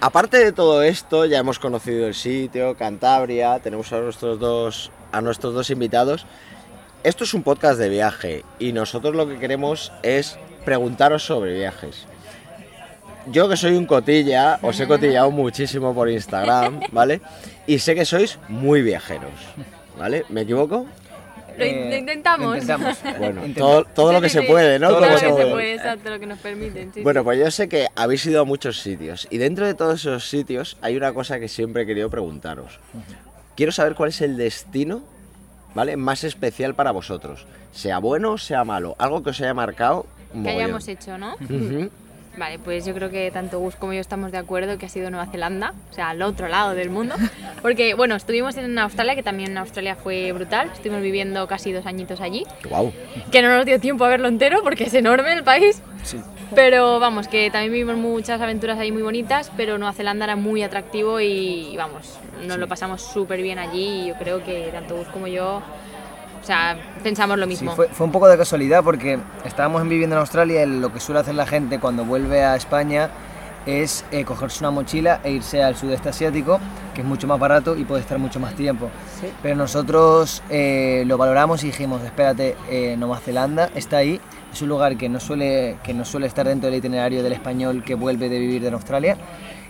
Aparte 0.01 0.37
de 0.37 0.51
todo 0.51 0.83
esto, 0.83 1.25
ya 1.25 1.37
hemos 1.39 1.59
conocido 1.59 2.07
el 2.07 2.13
sitio, 2.13 2.75
Cantabria, 2.75 3.59
tenemos 3.59 3.91
a 3.93 3.99
nuestros 3.99 4.37
dos, 4.39 4.91
a 5.13 5.21
nuestros 5.21 5.53
dos 5.53 5.69
invitados. 5.69 6.25
Esto 7.05 7.23
es 7.23 7.33
un 7.33 7.43
podcast 7.43 7.79
de 7.79 7.89
viaje 7.89 8.43
y 8.59 8.73
nosotros 8.73 9.15
lo 9.15 9.27
que 9.27 9.37
queremos 9.39 9.91
es 10.03 10.37
preguntaros 10.65 11.25
sobre 11.25 11.53
viajes. 11.53 12.05
Yo 13.27 13.47
que 13.47 13.55
soy 13.57 13.75
un 13.75 13.85
cotilla, 13.85 14.59
os 14.61 14.79
he 14.79 14.87
cotillado 14.87 15.31
muchísimo 15.31 15.93
por 15.93 16.09
Instagram, 16.09 16.81
¿vale? 16.91 17.21
Y 17.67 17.79
sé 17.79 17.95
que 17.95 18.05
sois 18.05 18.37
muy 18.49 18.81
viajeros, 18.81 19.31
¿vale? 19.97 20.25
¿Me 20.29 20.41
equivoco? 20.41 20.85
Lo, 21.57 21.65
in- 21.65 21.89
lo 21.89 21.95
intentamos. 21.95 22.47
lo 22.47 22.55
intentamos. 22.57 22.97
Bueno, 23.19 23.41
todo, 23.55 23.85
todo 23.85 24.09
Sí, 24.09 24.15
lo 24.15 24.21
que 24.21 24.29
sí, 24.29 24.39
se 24.39 24.43
puede, 24.43 24.79
¿no? 24.79 24.89
Todo 24.89 25.01
lo 25.01 25.07
que 25.07 25.17
se 25.19 25.29
puede, 25.29 25.73
exacto, 25.75 26.09
lo 26.09 26.19
que 26.19 26.25
nos 26.25 26.39
permiten. 26.39 26.91
sí, 26.93 27.01
Bueno, 27.03 27.21
sí. 27.21 27.23
pues 27.25 27.39
yo 27.39 27.51
sé 27.51 27.69
que 27.69 27.87
habéis 27.95 28.25
ido 28.25 28.41
a 28.41 28.43
muchos 28.43 28.81
sitios 28.81 29.27
y 29.29 29.37
dentro 29.37 29.65
de 29.67 29.73
todos 29.75 30.01
esos 30.01 30.27
sitios 30.29 30.77
hay 30.81 30.97
una 30.97 31.13
cosa 31.13 31.39
que 31.39 31.47
siempre 31.47 31.83
he 31.83 31.85
querido 31.85 32.09
preguntaros. 32.09 32.79
Quiero 33.55 33.71
saber 33.71 33.93
cuál 33.95 34.09
es 34.09 34.19
el 34.21 34.35
destino, 34.35 35.03
¿vale? 35.75 35.95
Más 35.95 36.23
especial 36.23 36.73
para 36.73 36.91
vosotros. 36.91 37.45
Sea 37.71 37.99
bueno 37.99 38.31
o 38.31 38.37
sea 38.39 38.63
malo. 38.65 38.95
Algo 38.97 39.21
que 39.23 39.29
os 39.29 39.39
haya 39.39 39.53
marcado. 39.53 40.07
que 40.31 40.37
mogollón. 40.39 40.59
hayamos 40.63 40.87
hecho, 40.87 41.17
¿no? 41.19 41.35
Ujú. 41.35 41.89
Vale, 42.35 42.57
pues 42.57 42.83
yo 42.85 42.95
creo 42.95 43.11
que 43.11 43.29
tanto 43.31 43.59
Gus 43.59 43.75
como 43.75 43.93
yo 43.93 43.99
estamos 43.99 44.31
de 44.31 44.39
acuerdo 44.39 44.77
que 44.77 44.87
ha 44.87 44.89
sido 44.89 45.11
Nueva 45.11 45.27
Zelanda, 45.27 45.73
o 45.91 45.93
sea, 45.93 46.09
al 46.09 46.21
otro 46.23 46.47
lado 46.47 46.73
del 46.73 46.89
mundo. 46.89 47.15
Porque, 47.61 47.93
bueno, 47.93 48.15
estuvimos 48.15 48.57
en 48.57 48.77
Australia, 48.79 49.15
que 49.15 49.23
también 49.23 49.51
en 49.51 49.57
Australia 49.59 49.95
fue 49.95 50.31
brutal. 50.31 50.69
Estuvimos 50.73 51.01
viviendo 51.01 51.47
casi 51.47 51.71
dos 51.71 51.85
añitos 51.85 52.21
allí. 52.21 52.45
Guau. 52.67 52.91
que 53.31 53.41
no 53.41 53.55
nos 53.55 53.65
dio 53.65 53.79
tiempo 53.79 54.03
a 54.05 54.09
verlo 54.09 54.27
entero 54.27 54.61
porque 54.63 54.85
es 54.85 54.93
enorme 54.93 55.33
el 55.33 55.43
país. 55.43 55.81
Sí. 56.03 56.19
Pero 56.55 56.99
vamos, 56.99 57.27
que 57.27 57.49
también 57.49 57.71
vivimos 57.71 57.97
muchas 57.97 58.41
aventuras 58.41 58.77
ahí 58.77 58.91
muy 58.91 59.01
bonitas, 59.01 59.51
pero 59.55 59.77
Nueva 59.77 59.93
Zelanda 59.93 60.25
era 60.25 60.35
muy 60.35 60.61
atractivo 60.61 61.19
y, 61.19 61.69
y 61.71 61.77
vamos, 61.77 62.19
nos 62.45 62.57
lo 62.57 62.67
pasamos 62.67 63.01
súper 63.01 63.41
bien 63.41 63.57
allí 63.57 64.03
y 64.03 64.07
yo 64.07 64.15
creo 64.15 64.43
que 64.43 64.69
tanto 64.71 64.95
Gus 64.95 65.07
como 65.07 65.27
yo, 65.27 65.63
o 66.43 66.45
sea, 66.45 66.77
pensamos 67.01 67.37
lo 67.37 67.45
Sí, 67.45 67.51
mismo. 67.51 67.73
fue, 67.75 67.87
fue 67.87 68.05
un 68.05 68.11
poco 68.11 68.27
de 68.27 68.37
casualidad 68.37 68.83
porque 68.83 69.17
estábamos 69.45 69.87
viviendo 69.87 70.15
en 70.15 70.19
Australia 70.19 70.63
y 70.63 70.79
lo 70.79 70.91
que 70.91 70.99
suele 70.99 71.21
hacer 71.21 71.35
la 71.35 71.45
gente 71.47 71.79
cuando 71.79 72.03
vuelve 72.03 72.43
a 72.43 72.55
España 72.57 73.09
es 73.65 74.03
eh, 74.11 74.25
cogerse 74.25 74.59
una 74.59 74.71
mochila 74.71 75.21
e 75.23 75.31
irse 75.31 75.63
al 75.63 75.77
sudeste 75.77 76.09
asiático, 76.09 76.59
que 76.93 76.99
es 76.99 77.07
mucho 77.07 77.27
más 77.27 77.39
barato 77.39 77.77
y 77.77 77.85
puede 77.85 78.01
estar 78.01 78.19
mucho 78.19 78.41
más 78.41 78.55
tiempo. 78.55 78.89
Pero 79.41 79.55
nosotros 79.55 80.43
eh, 80.49 81.03
lo 81.07 81.17
valoramos 81.17 81.63
y 81.63 81.67
dijimos, 81.67 82.03
espérate, 82.03 82.57
eh, 82.69 82.95
Nueva 82.97 83.19
Zelanda 83.19 83.69
está 83.73 83.97
ahí, 83.97 84.19
es 84.51 84.61
un 84.61 84.67
lugar 84.67 84.97
que 84.97 85.07
no, 85.07 85.21
suele, 85.21 85.77
que 85.81 85.93
no 85.93 86.03
suele 86.03 86.27
estar 86.27 86.45
dentro 86.45 86.69
del 86.69 86.79
itinerario 86.79 87.23
del 87.23 87.31
español 87.31 87.83
que 87.85 87.95
vuelve 87.95 88.27
de 88.27 88.37
vivir 88.37 88.65
en 88.65 88.73
Australia 88.73 89.15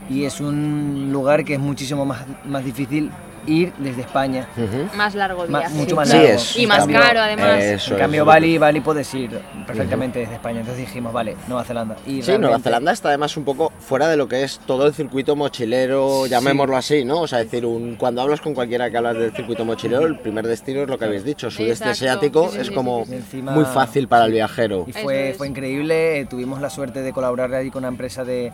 y 0.09 0.25
es 0.25 0.41
un 0.41 1.09
lugar 1.13 1.45
que 1.45 1.53
es 1.53 1.59
muchísimo 1.59 2.03
más, 2.03 2.25
más 2.45 2.65
difícil 2.65 3.11
ir 3.47 3.73
desde 3.77 4.01
España. 4.01 4.47
Más 4.95 5.15
largo 5.15 5.45
Ma- 5.47 5.59
viaje. 5.59 5.75
mucho 5.75 5.95
más 5.95 6.09
Sí, 6.09 6.17
largo. 6.17 6.29
es. 6.33 6.57
Y 6.57 6.67
más 6.67 6.79
cambio- 6.79 6.99
caro, 6.99 7.19
además. 7.21 7.63
Eso 7.63 7.93
en 7.93 7.99
cambio, 7.99 8.25
Bali, 8.25 8.57
Bali 8.57 8.81
puedes 8.81 9.13
ir 9.13 9.31
perfectamente 9.67 10.19
desde 10.19 10.35
España. 10.35 10.59
Entonces 10.61 10.85
dijimos, 10.85 11.13
vale, 11.13 11.35
Nueva 11.47 11.63
Zelanda. 11.63 11.95
Y 12.05 12.21
Sí, 12.21 12.37
Nueva 12.37 12.59
Zelanda 12.59 12.91
está 12.91 13.09
además 13.09 13.35
un 13.37 13.43
poco 13.45 13.71
fuera 13.79 14.07
de 14.07 14.17
lo 14.17 14.27
que 14.27 14.43
es 14.43 14.59
todo 14.65 14.87
el 14.87 14.93
circuito 14.93 15.35
mochilero, 15.35 16.25
llamémoslo 16.27 16.77
así, 16.77 17.03
¿no? 17.05 17.21
O 17.21 17.27
sea, 17.27 17.39
decir, 17.39 17.65
un, 17.65 17.95
cuando 17.95 18.21
hablas 18.21 18.41
con 18.41 18.53
cualquiera 18.53 18.89
que 18.89 18.97
hablas 18.97 19.15
del 19.17 19.33
circuito 19.35 19.65
mochilero, 19.65 20.05
el 20.05 20.17
primer 20.19 20.45
destino 20.47 20.81
es 20.83 20.89
lo 20.89 20.97
que 20.97 21.05
habéis 21.05 21.23
dicho, 21.23 21.49
sudeste 21.49 21.89
Exacto. 21.89 21.91
asiático, 21.91 22.47
Sí, 22.49 22.55
sí, 22.55 22.61
es 22.61 22.71
como 22.71 23.05
sí, 23.05 23.11
sí. 23.11 23.15
Encima- 23.15 23.51
muy 23.53 23.65
fácil 23.65 24.07
para 24.07 24.25
el 24.25 24.31
viajero. 24.31 24.85
Y 24.87 24.93
fue, 24.93 25.33
fue 25.37 25.47
increíble, 25.47 26.19
eh, 26.19 26.25
tuvimos 26.25 26.61
la 26.61 26.69
suerte 26.69 27.01
de 27.01 27.13
colaborar 27.13 27.53
ahí 27.53 27.69
con 27.71 27.79
una 27.83 27.87
empresa 27.89 28.23
de, 28.23 28.51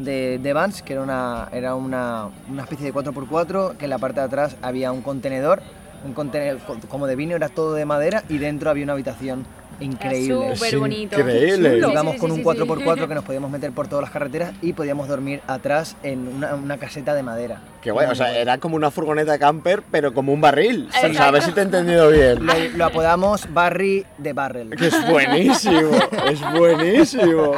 de, 0.00 0.38
de 0.38 0.52
vans, 0.52 0.82
que 0.82 0.94
era, 0.94 1.02
una, 1.02 1.48
era 1.52 1.74
una, 1.74 2.26
una 2.50 2.62
especie 2.62 2.86
de 2.86 2.92
4x4, 2.94 3.76
que 3.76 3.84
en 3.84 3.90
la 3.90 3.98
parte 3.98 4.20
de 4.20 4.26
atrás 4.26 4.56
había 4.62 4.92
un 4.92 5.02
contenedor, 5.02 5.62
un 6.04 6.12
contenedor 6.14 6.58
co- 6.66 6.76
como 6.88 7.06
de 7.06 7.16
vino, 7.16 7.36
era 7.36 7.48
todo 7.48 7.74
de 7.74 7.84
madera, 7.84 8.24
y 8.28 8.38
dentro 8.38 8.70
había 8.70 8.84
una 8.84 8.94
habitación 8.94 9.44
increíble. 9.80 10.56
Súper 10.56 10.78
bonito. 10.78 11.18
increíble. 11.18 11.70
Sí, 11.74 11.80
sí, 11.84 11.90
Íbamos 11.90 12.14
sí, 12.14 12.20
con 12.20 12.30
un 12.32 12.36
sí. 12.38 12.42
4x4 12.44 13.08
que 13.08 13.14
nos 13.14 13.24
podíamos 13.24 13.50
meter 13.50 13.72
por 13.72 13.88
todas 13.88 14.02
las 14.02 14.10
carreteras 14.10 14.52
y 14.62 14.72
podíamos 14.74 15.08
dormir 15.08 15.40
atrás 15.46 15.96
en 16.02 16.28
una, 16.28 16.54
una 16.54 16.76
caseta 16.78 17.14
de 17.14 17.22
madera. 17.22 17.60
Qué 17.82 17.90
guay, 17.90 18.08
o 18.10 18.14
sea, 18.14 18.36
era 18.36 18.58
como 18.58 18.76
una 18.76 18.90
furgoneta 18.90 19.38
camper, 19.38 19.82
pero 19.90 20.12
como 20.12 20.32
un 20.32 20.40
barril. 20.40 20.88
O 20.88 20.92
sea, 20.92 21.08
Exacto. 21.08 21.28
a 21.28 21.30
ver 21.30 21.42
si 21.42 21.52
te 21.52 21.60
he 21.60 21.62
entendido 21.62 22.10
bien. 22.10 22.44
Lo, 22.44 22.52
lo 22.76 22.84
apodamos 22.84 23.52
Barry 23.52 24.04
de 24.18 24.32
Barrel. 24.34 24.70
Que 24.76 24.88
es 24.88 25.08
buenísimo, 25.08 25.90
es 26.30 26.40
buenísimo. 26.52 27.52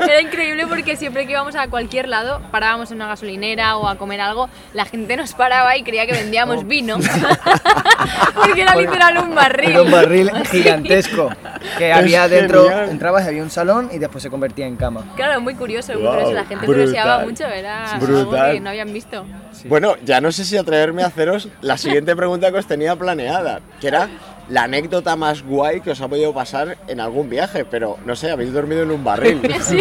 Era 0.00 0.20
increíble 0.20 0.66
porque 0.68 0.96
siempre 0.96 1.26
que 1.26 1.32
íbamos 1.32 1.56
a 1.56 1.68
cualquier 1.68 2.08
lado, 2.08 2.40
parábamos 2.52 2.90
en 2.90 2.96
una 2.96 3.08
gasolinera 3.08 3.76
o 3.76 3.88
a 3.88 3.96
comer 3.96 4.20
algo, 4.20 4.48
la 4.72 4.84
gente 4.84 5.16
nos 5.16 5.32
paraba 5.32 5.76
y 5.76 5.82
creía 5.82 6.06
que 6.06 6.12
vendíamos 6.12 6.66
vino. 6.66 6.98
porque 8.34 8.62
era 8.62 8.76
literal 8.76 9.18
un 9.18 9.34
barril. 9.34 9.70
Era 9.70 9.82
un 9.82 9.90
barril 9.90 10.30
gigantesco 10.50 11.30
que 11.78 11.92
había 11.92 12.24
Es 12.26 12.30
dentro, 12.30 12.64
genial. 12.64 12.88
entrabas 12.90 13.24
y 13.24 13.28
había 13.28 13.42
un 13.42 13.50
salón 13.50 13.88
y 13.92 13.98
después 13.98 14.22
se 14.22 14.30
convertía 14.30 14.66
en 14.66 14.76
cama. 14.76 15.04
Claro, 15.16 15.40
muy 15.40 15.54
curioso, 15.54 15.92
muy 15.94 16.06
curioso. 16.06 16.32
La 16.32 16.44
gente 16.44 16.66
brutal. 16.66 16.84
curioseaba 16.84 17.18
mucho, 17.24 17.44
era 17.46 17.92
algo 17.92 18.06
Brutal. 18.06 18.52
que 18.52 18.60
no 18.60 18.70
habían 18.70 18.92
visto. 18.92 19.24
Bueno, 19.64 19.94
ya 20.04 20.20
no 20.20 20.32
sé 20.32 20.44
si 20.44 20.56
atreverme 20.56 21.02
a 21.02 21.06
haceros 21.06 21.48
la 21.60 21.76
siguiente 21.76 22.16
pregunta 22.16 22.50
que 22.50 22.58
os 22.58 22.66
tenía 22.66 22.96
planeada, 22.96 23.60
que 23.80 23.88
era 23.88 24.08
la 24.48 24.64
anécdota 24.64 25.14
más 25.14 25.42
guay 25.44 25.80
que 25.80 25.92
os 25.92 26.00
ha 26.00 26.08
podido 26.08 26.34
pasar 26.34 26.76
en 26.88 26.98
algún 26.98 27.28
viaje, 27.30 27.64
pero 27.64 27.98
no 28.04 28.16
sé, 28.16 28.30
habéis 28.32 28.52
dormido 28.52 28.82
en 28.82 28.90
un 28.90 29.04
barril. 29.04 29.40
Sí, 29.62 29.78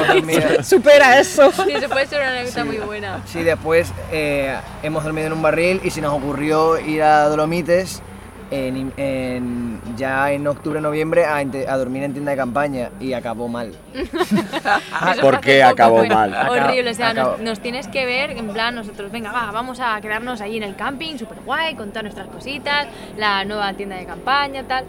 Supera 0.63 1.19
eso. 1.19 1.51
sí, 1.51 1.71
eso 1.73 1.89
puede 1.89 2.05
ser 2.07 2.19
una 2.21 2.29
anécdota 2.31 2.65
muy 2.65 2.77
buena. 2.77 3.21
Sí, 3.25 3.41
después 3.41 3.91
eh, 4.11 4.55
hemos 4.83 5.03
dormido 5.03 5.27
en 5.27 5.33
un 5.33 5.41
barril 5.41 5.81
y 5.83 5.89
se 5.89 6.01
nos 6.01 6.13
ocurrió 6.13 6.79
ir 6.79 7.01
a 7.01 7.27
Dolomites 7.29 8.01
en, 8.51 8.93
en- 8.97 9.81
ya 9.97 10.31
en 10.31 10.47
octubre, 10.47 10.81
noviembre 10.81 11.25
a, 11.25 11.43
dormir 11.77 12.03
en 12.03 12.13
tienda 12.13 12.31
de 12.31 12.37
campaña 12.37 12.89
y 12.99 13.13
acabó 13.13 13.47
mal. 13.47 13.73
Eso 13.93 15.21
¿Por 15.21 15.39
qué 15.39 15.63
acabó 15.63 16.05
mal? 16.05 16.33
Horrible, 16.49 16.91
o 16.91 16.93
sea, 16.93 17.13
nos, 17.13 17.39
nos 17.39 17.59
tienes 17.59 17.87
que 17.87 18.05
ver, 18.05 18.31
en 18.31 18.49
plan, 18.49 18.75
nosotros, 18.75 19.11
venga, 19.11 19.31
va, 19.31 19.51
vamos 19.51 19.79
a 19.79 19.99
quedarnos 20.01 20.41
ahí 20.41 20.57
en 20.57 20.63
el 20.63 20.75
camping, 20.75 21.17
súper 21.17 21.39
guay, 21.45 21.75
con 21.75 21.89
todas 21.89 22.03
nuestras 22.03 22.27
cositas, 22.27 22.87
la 23.17 23.45
nueva 23.45 23.73
tienda 23.73 23.95
de 23.97 24.05
campaña, 24.05 24.63
tal. 24.63 24.85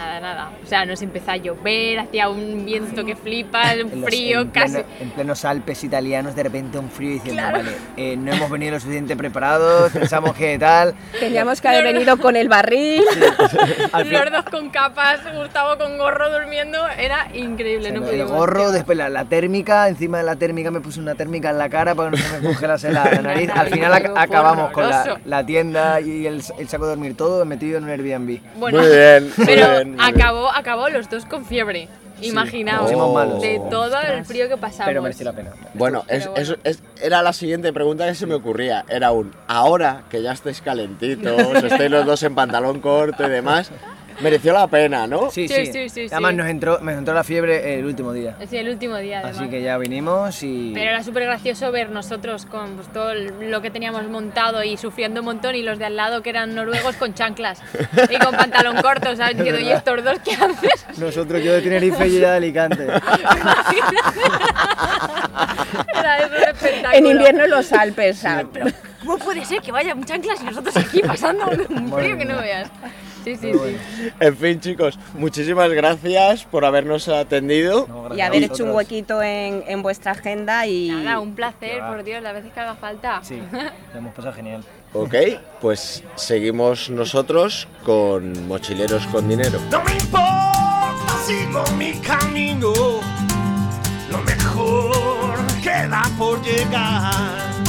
Nada, 0.00 0.18
nada. 0.18 0.50
O 0.64 0.66
sea, 0.66 0.86
nos 0.86 1.02
empezó 1.02 1.32
a 1.32 1.36
llover, 1.36 1.98
hacía 1.98 2.30
un 2.30 2.64
viento 2.64 3.04
que 3.04 3.14
flipa, 3.16 3.64
un 3.84 4.02
frío 4.02 4.40
en 4.40 4.48
casi. 4.48 4.72
pleno- 4.76 4.86
en 4.98 5.10
plenos 5.10 5.44
Alpes 5.44 5.84
italianos, 5.84 6.34
de 6.34 6.42
repente 6.42 6.78
un 6.78 6.88
frío 6.90 7.10
diciendo, 7.10 7.42
vale, 7.42 7.70
eh, 7.98 8.16
no 8.16 8.32
hemos 8.32 8.48
venido 8.50 8.72
lo 8.72 8.80
suficiente 8.80 9.14
preparados, 9.14 9.92
pensamos 9.92 10.34
que 10.34 10.58
tal. 10.58 10.94
Teníamos 11.18 11.60
que 11.60 11.68
haber 11.68 11.84
venido 11.84 12.16
con 12.16 12.34
el 12.36 12.48
barril. 12.48 13.02
Los 14.10 14.30
dos 14.32 14.44
con 14.50 14.70
capas, 14.70 15.20
Gustavo 15.36 15.76
con 15.76 15.98
gorro 15.98 16.30
durmiendo, 16.32 16.78
era 16.98 17.28
increíble. 17.34 17.88
O 17.88 17.92
sea, 17.92 18.00
no 18.00 18.08
el 18.08 18.24
gorro, 18.24 18.72
después 18.72 18.96
la, 18.96 19.10
la 19.10 19.26
térmica, 19.26 19.86
encima 19.88 20.16
de 20.18 20.24
la 20.24 20.36
térmica 20.36 20.70
me 20.70 20.80
puse 20.80 20.98
una 21.00 21.14
térmica 21.14 21.50
en 21.50 21.58
la 21.58 21.68
cara 21.68 21.94
para 21.94 22.10
que 22.10 22.16
no 22.16 22.22
se 22.22 22.38
me 22.40 22.46
congelase 22.46 22.90
la, 22.90 23.04
la 23.04 23.20
nariz. 23.22 23.50
Al 23.54 23.68
final 23.68 23.92
ac- 23.92 24.12
acabamos 24.16 24.70
con 24.70 24.88
la, 25.24 25.44
tienda 25.44 26.00
y 26.00 26.26
el, 26.26 26.42
el 26.58 26.68
saco 26.68 26.84
de 26.84 26.90
dormir 26.90 27.16
todo 27.16 27.44
metido 27.44 27.76
en 27.78 27.84
un 27.84 27.90
Airbnb. 27.90 28.38
Bueno, 28.56 28.78
Muy 28.78 28.88
bien, 28.88 29.24
muy 29.36 29.46
pero 29.46 29.68
bien, 29.68 29.72
muy 29.72 29.84
bien. 29.84 29.89
Acabó, 29.98 30.50
acabó 30.50 30.88
los 30.88 31.08
dos 31.10 31.24
con 31.24 31.44
fiebre. 31.44 31.88
Imaginaos, 32.22 32.92
malos. 33.14 33.40
de 33.40 33.58
todo 33.70 33.98
el 33.98 34.26
frío 34.26 34.46
que 34.46 34.58
pasamos. 34.58 34.86
Pero 34.88 35.00
mereció 35.00 35.24
la 35.24 35.32
pena. 35.32 35.52
Bueno, 35.72 36.00
es- 36.06 36.24
Pero 36.24 36.32
bueno. 36.32 36.42
eso 36.42 36.56
es- 36.64 36.82
era 37.00 37.22
la 37.22 37.32
siguiente 37.32 37.72
pregunta 37.72 38.06
que 38.06 38.14
se 38.14 38.26
me 38.26 38.34
ocurría. 38.34 38.84
Era 38.90 39.10
un, 39.12 39.32
ahora 39.48 40.02
que 40.10 40.20
ya 40.20 40.32
estáis 40.32 40.60
calentitos, 40.60 41.32
estáis 41.64 41.90
los 41.90 42.04
dos 42.04 42.22
en 42.22 42.34
pantalón 42.34 42.80
corto 42.80 43.26
y 43.26 43.30
demás, 43.30 43.70
mereció 44.22 44.52
la 44.52 44.66
pena, 44.66 45.06
¿no? 45.06 45.30
Sí, 45.30 45.48
Sí, 45.48 45.66
sí. 45.66 45.72
sí, 45.72 45.88
sí, 45.88 46.06
Además 46.10 46.30
sí. 46.32 46.36
nos 46.36 46.46
entró, 46.48 46.80
me 46.80 46.92
entró 46.92 47.14
la 47.14 47.24
fiebre 47.24 47.78
el 47.78 47.84
último 47.84 48.12
día. 48.12 48.36
Es 48.40 48.52
el 48.52 48.68
último 48.68 48.96
día, 48.96 49.20
además. 49.20 49.38
Así 49.40 49.48
que 49.50 49.62
ya 49.62 49.78
vinimos 49.78 50.42
y... 50.42 50.72
Pero 50.74 50.90
era 50.90 51.02
súper 51.02 51.24
gracioso 51.24 51.70
ver 51.72 51.90
nosotros 51.90 52.46
con 52.46 52.76
pues, 52.76 52.88
todo 52.92 53.14
lo 53.14 53.60
que 53.62 53.70
teníamos 53.70 54.04
montado 54.08 54.62
y 54.64 54.76
sufriendo 54.76 55.20
un 55.20 55.26
montón 55.26 55.54
y 55.54 55.62
los 55.62 55.78
de 55.78 55.86
al 55.86 55.96
lado 55.96 56.22
que 56.22 56.30
eran 56.30 56.54
noruegos 56.54 56.96
con 56.96 57.14
chanclas 57.14 57.60
y 58.10 58.16
con 58.18 58.34
pantalón 58.36 58.76
corto, 58.82 59.14
¿sabes? 59.16 59.36
Diciendo, 59.36 59.60
¿y 59.60 59.70
estos 59.72 60.04
dos 60.04 60.18
qué 60.24 60.32
haces? 60.34 60.98
Nosotros 60.98 61.42
yo 61.42 61.52
de 61.54 61.62
Tenerife 61.62 62.08
y 62.08 62.16
ella 62.16 62.30
de 62.32 62.36
Alicante. 62.36 62.84
Era 65.94 66.18
eso 66.18 66.28
un 66.36 66.42
espectáculo. 66.42 66.92
En 66.94 67.06
invierno 67.06 67.46
los 67.46 67.72
Alpes. 67.72 68.24
Pero, 68.52 68.66
¿cómo 69.00 69.18
puede 69.18 69.44
ser 69.44 69.60
que 69.60 69.72
vayan 69.72 70.02
chanclas 70.04 70.40
y 70.40 70.44
nosotros 70.44 70.76
aquí 70.76 71.00
pasando 71.00 71.46
un 71.68 71.92
frío 71.92 72.16
que 72.16 72.24
no 72.24 72.38
veas? 72.38 72.70
Sí, 73.24 73.36
sí, 73.36 73.52
sí. 73.52 74.10
En 74.18 74.36
fin, 74.36 74.60
chicos, 74.60 74.98
muchísimas 75.14 75.70
gracias 75.70 76.44
por 76.44 76.64
habernos 76.64 77.08
atendido. 77.08 77.86
No, 77.88 78.14
y 78.16 78.20
haber 78.20 78.44
hecho 78.44 78.64
un 78.64 78.70
huequito 78.70 79.22
en, 79.22 79.64
en 79.66 79.82
vuestra 79.82 80.12
agenda 80.12 80.66
y... 80.66 80.88
Nada, 80.90 81.20
un 81.20 81.34
placer, 81.34 81.80
por 81.88 82.02
Dios, 82.02 82.22
las 82.22 82.34
veces 82.34 82.52
que 82.52 82.60
haga 82.60 82.74
falta. 82.74 83.20
Sí, 83.22 83.40
lo 83.92 83.98
hemos 83.98 84.14
pasado 84.14 84.34
genial. 84.34 84.64
Ok, 84.92 85.14
pues 85.60 86.02
seguimos 86.16 86.90
nosotros 86.90 87.68
con 87.84 88.48
Mochileros 88.48 89.06
con 89.06 89.28
Dinero. 89.28 89.60
No 89.70 89.82
me 89.84 89.92
importa, 89.92 91.14
sigo 91.24 91.64
mi 91.78 91.92
camino. 92.00 92.72
Lo 94.10 94.18
mejor 94.22 95.36
queda 95.62 96.02
por 96.18 96.42
llegar. 96.42 97.59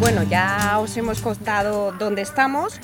Bueno, 0.00 0.22
ya 0.22 0.78
os 0.80 0.96
hemos 0.96 1.20
contado 1.20 1.92
dónde 1.92 2.22
estamos 2.22 2.80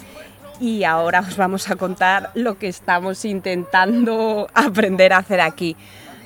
y 0.60 0.84
ahora 0.84 1.20
os 1.20 1.38
vamos 1.38 1.70
a 1.70 1.76
contar 1.76 2.30
lo 2.34 2.58
que 2.58 2.68
estamos 2.68 3.24
intentando 3.24 4.48
aprender 4.54 5.14
a 5.14 5.18
hacer 5.18 5.40
aquí. 5.40 5.76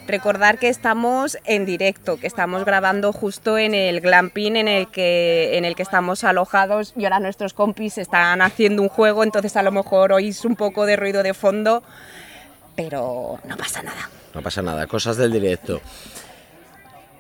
Recordar 0.09 0.59
que 0.59 0.69
estamos 0.69 1.39
en 1.45 1.65
directo, 1.65 2.19
que 2.19 2.27
estamos 2.27 2.65
grabando 2.65 3.13
justo 3.13 3.57
en 3.57 3.73
el 3.73 4.01
glamping 4.01 4.57
en 4.57 4.67
el 4.67 4.89
que, 4.89 5.57
en 5.57 5.65
el 5.65 5.77
que 5.77 5.85
estamos 5.85 6.25
alojados 6.25 6.93
y 6.97 7.05
ahora 7.05 7.21
nuestros 7.21 7.55
compis 7.55 7.97
están 7.97 8.43
haciendo 8.43 8.83
un 8.83 8.89
juego, 8.89 9.23
entonces 9.23 9.57
a 9.57 9.63
lo 9.63 9.71
mejor 9.71 10.13
oís 10.13 10.45
un 10.45 10.57
poco 10.57 10.87
de 10.87 10.97
ruido 10.97 11.23
de 11.23 11.35
fondo, 11.35 11.85
pero 12.75 13.39
no 13.47 13.57
pasa 13.57 13.81
nada. 13.85 14.11
No 14.35 14.43
pasa 14.43 14.61
nada, 14.61 14.89
cosas 14.89 15.17
del 15.17 15.31
directo. 15.31 15.81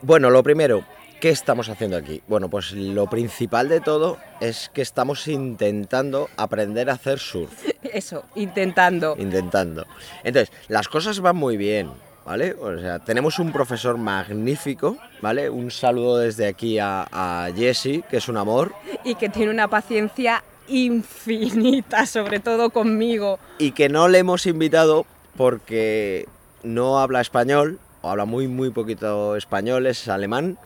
Bueno, 0.02 0.28
lo 0.28 0.42
primero, 0.42 0.84
¿qué 1.20 1.28
estamos 1.28 1.68
haciendo 1.68 1.96
aquí? 1.96 2.22
Bueno, 2.26 2.48
pues 2.48 2.72
lo 2.72 3.06
principal 3.08 3.68
de 3.68 3.80
todo 3.80 4.16
es 4.40 4.70
que 4.72 4.80
estamos 4.80 5.28
intentando 5.28 6.28
aprender 6.36 6.88
a 6.90 6.94
hacer 6.94 7.18
surf. 7.18 7.52
Eso, 7.82 8.24
intentando. 8.34 9.14
Intentando. 9.18 9.86
Entonces, 10.24 10.50
las 10.68 10.88
cosas 10.88 11.20
van 11.20 11.36
muy 11.36 11.58
bien, 11.58 11.90
¿vale? 12.24 12.54
O 12.54 12.76
sea, 12.78 12.98
tenemos 13.00 13.38
un 13.38 13.52
profesor 13.52 13.98
magnífico, 13.98 14.96
¿vale? 15.20 15.50
Un 15.50 15.70
saludo 15.70 16.18
desde 16.18 16.46
aquí 16.46 16.78
a, 16.78 17.06
a 17.12 17.50
Jesse, 17.54 18.02
que 18.08 18.16
es 18.16 18.28
un 18.28 18.38
amor, 18.38 18.74
y 19.04 19.14
que 19.14 19.28
tiene 19.28 19.50
una 19.50 19.68
paciencia 19.68 20.42
infinita, 20.68 22.06
sobre 22.06 22.40
todo 22.40 22.70
conmigo. 22.70 23.38
y 23.58 23.72
que 23.72 23.88
no 23.88 24.08
le 24.08 24.18
hemos 24.18 24.46
invitado 24.46 25.04
porque 25.36 26.26
no 26.62 26.98
habla 26.98 27.20
español, 27.20 27.78
o 28.02 28.08
habla 28.08 28.24
muy, 28.24 28.48
muy 28.48 28.70
poquito 28.70 29.36
español, 29.36 29.86
es 29.86 30.08
alemán, 30.08 30.58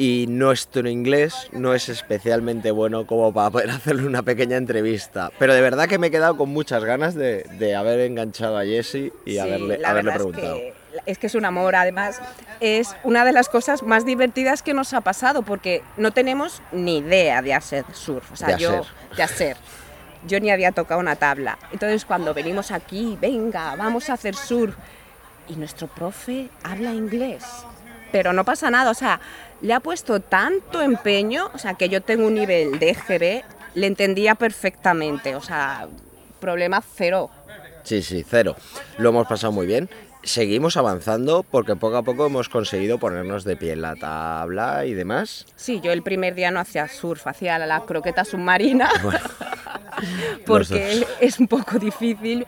y 0.00 0.24
nuestro 0.28 0.88
inglés 0.88 1.50
no 1.52 1.74
es 1.74 1.90
especialmente 1.90 2.70
bueno 2.70 3.06
como 3.06 3.34
para 3.34 3.50
poder 3.50 3.68
hacerle 3.70 4.06
una 4.06 4.22
pequeña 4.22 4.56
entrevista. 4.56 5.30
Pero 5.38 5.52
de 5.52 5.60
verdad 5.60 5.88
que 5.88 5.98
me 5.98 6.06
he 6.06 6.10
quedado 6.10 6.38
con 6.38 6.48
muchas 6.48 6.82
ganas 6.84 7.14
de, 7.14 7.42
de 7.58 7.76
haber 7.76 8.00
enganchado 8.00 8.56
a 8.56 8.64
Jesse 8.64 9.12
y 9.26 9.32
Sí, 9.32 9.38
haberle, 9.38 9.84
haberle 9.84 10.12
preguntado. 10.12 10.56
Es 10.56 10.62
que, 10.62 10.74
es 11.04 11.18
que 11.18 11.26
es 11.26 11.34
un 11.34 11.44
amor, 11.44 11.76
además 11.76 12.18
es 12.60 12.96
una 13.04 13.26
de 13.26 13.32
las 13.32 13.50
cosas 13.50 13.82
más 13.82 14.06
divertidas 14.06 14.62
que 14.62 14.72
nos 14.72 14.94
ha 14.94 15.02
pasado 15.02 15.42
porque 15.42 15.82
no 15.98 16.12
tenemos 16.12 16.62
ni 16.72 16.98
idea 16.98 17.42
de 17.42 17.52
hacer 17.52 17.84
surf, 17.92 18.32
o 18.32 18.36
sea, 18.36 18.48
De 18.48 18.56
yo 18.56 18.70
hacer. 18.80 19.16
de 19.16 19.22
hacer. 19.22 19.56
Yo 20.26 20.40
ni 20.40 20.50
había 20.50 20.72
tocado 20.72 20.98
una 20.98 21.16
tabla. 21.16 21.58
Entonces 21.72 22.06
cuando 22.06 22.32
venimos 22.32 22.70
aquí, 22.70 23.18
venga, 23.20 23.76
vamos 23.76 24.08
a 24.08 24.14
hacer 24.14 24.34
surf 24.34 24.74
y 25.46 25.56
nuestro 25.56 25.88
profe 25.88 26.48
habla 26.62 26.94
inglés. 26.94 27.44
Pero 28.12 28.32
no 28.32 28.44
pasa 28.44 28.70
nada, 28.70 28.90
o 28.90 28.94
sea, 28.94 29.20
le 29.60 29.74
ha 29.74 29.80
puesto 29.80 30.20
tanto 30.20 30.82
empeño, 30.82 31.50
o 31.54 31.58
sea, 31.58 31.74
que 31.74 31.88
yo 31.88 32.00
tengo 32.00 32.26
un 32.26 32.34
nivel 32.34 32.78
de 32.78 32.90
EGB, 32.90 33.44
le 33.74 33.86
entendía 33.86 34.34
perfectamente, 34.34 35.36
o 35.36 35.40
sea, 35.40 35.88
problema 36.40 36.82
cero. 36.96 37.30
Sí, 37.82 38.02
sí, 38.02 38.24
cero. 38.28 38.56
Lo 38.98 39.10
hemos 39.10 39.26
pasado 39.26 39.52
muy 39.52 39.66
bien. 39.66 39.88
Seguimos 40.22 40.76
avanzando 40.76 41.42
porque 41.42 41.76
poco 41.76 41.96
a 41.96 42.02
poco 42.02 42.26
hemos 42.26 42.50
conseguido 42.50 42.98
ponernos 42.98 43.44
de 43.44 43.56
pie 43.56 43.72
en 43.72 43.80
la 43.80 43.96
tabla 43.96 44.84
y 44.84 44.92
demás. 44.92 45.46
Sí, 45.56 45.80
yo 45.82 45.92
el 45.92 46.02
primer 46.02 46.34
día 46.34 46.50
no 46.50 46.60
hacía 46.60 46.88
surf, 46.88 47.26
hacía 47.26 47.58
la 47.58 47.80
croqueta 47.80 48.24
submarina, 48.24 48.90
porque 50.46 51.06
es 51.20 51.38
un 51.38 51.48
poco 51.48 51.78
difícil, 51.78 52.46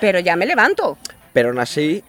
pero 0.00 0.18
ya 0.18 0.36
me 0.36 0.44
levanto. 0.44 0.98
Pero 1.32 1.48
aún 1.48 1.60
así, 1.60 2.04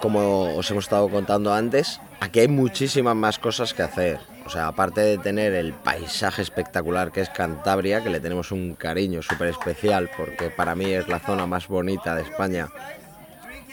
como 0.00 0.56
os 0.56 0.70
hemos 0.70 0.84
estado 0.84 1.08
contando 1.08 1.52
antes, 1.52 2.00
aquí 2.20 2.40
hay 2.40 2.48
muchísimas 2.48 3.16
más 3.16 3.38
cosas 3.38 3.74
que 3.74 3.82
hacer. 3.82 4.18
O 4.46 4.50
sea, 4.50 4.68
aparte 4.68 5.02
de 5.02 5.18
tener 5.18 5.52
el 5.52 5.74
paisaje 5.74 6.40
espectacular 6.40 7.12
que 7.12 7.20
es 7.20 7.28
Cantabria, 7.28 8.02
que 8.02 8.10
le 8.10 8.20
tenemos 8.20 8.50
un 8.50 8.74
cariño 8.74 9.22
súper 9.22 9.48
especial 9.48 10.08
porque 10.16 10.50
para 10.50 10.74
mí 10.74 10.86
es 10.86 11.06
la 11.08 11.18
zona 11.18 11.46
más 11.46 11.68
bonita 11.68 12.14
de 12.14 12.22
España. 12.22 12.68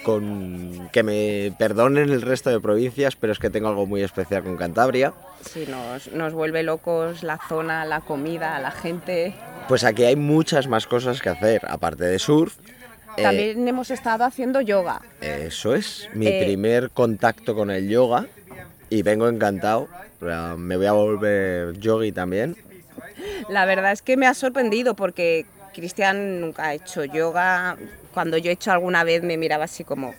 Con 0.03 0.89
que 0.91 1.01
me 1.01 1.55
perdonen 1.58 2.10
el 2.10 2.22
resto 2.22 2.50
de 2.50 2.60
provincias, 2.60 3.15
pero 3.15 3.34
es 3.34 3.39
que 3.39 3.50
tengo 3.50 3.70
algo 3.70 3.86
muy 3.86 4.03
especial 4.03 4.44
con 4.44 4.58
Cantabria. 4.58 5.13
Sí, 5.50 5.65
nos, 5.67 6.12
nos 6.12 6.34
vuelve 6.34 6.62
locos 6.62 7.24
la 7.24 7.39
zona, 7.48 7.86
la 7.86 8.01
comida, 8.01 8.60
la 8.60 8.72
gente. 8.72 9.34
Pues 9.67 9.84
aquí 9.84 10.03
hay 10.03 10.15
muchas 10.15 10.67
más 10.67 10.86
cosas 10.86 11.22
que 11.22 11.29
hacer, 11.29 11.62
aparte 11.67 12.03
de 12.03 12.20
surf. 12.20 12.55
Eh, 13.18 13.24
También 13.24 13.68
hemos 13.68 13.92
estado 13.92 14.24
haciendo 14.26 14.62
yoga. 14.62 15.02
Eso 15.22 15.76
es, 15.76 16.10
mi 16.14 16.28
Eh, 16.28 16.44
primer 16.46 16.90
contacto 16.92 17.56
con 17.56 17.72
el 17.72 17.88
yoga 17.90 18.26
y 18.90 19.02
vengo 19.04 19.28
encantado. 19.28 19.88
Me 20.58 20.76
voy 20.78 20.86
a 20.88 20.92
volver 20.94 21.74
yogi 21.80 22.12
también. 22.12 22.56
La 23.50 23.66
verdad 23.66 23.92
es 23.92 24.02
que 24.02 24.18
me 24.18 24.28
ha 24.28 24.34
sorprendido 24.34 24.96
porque 24.96 25.46
Cristian 25.74 26.42
nunca 26.42 26.66
ha 26.66 26.74
hecho 26.74 27.04
yoga. 27.04 27.78
Cuando 28.14 28.38
yo 28.38 28.50
he 28.50 28.54
hecho 28.54 28.72
alguna 28.72 29.04
vez 29.04 29.24
me 29.24 29.38
miraba 29.38 29.66
así 29.66 29.84
como, 29.84 30.14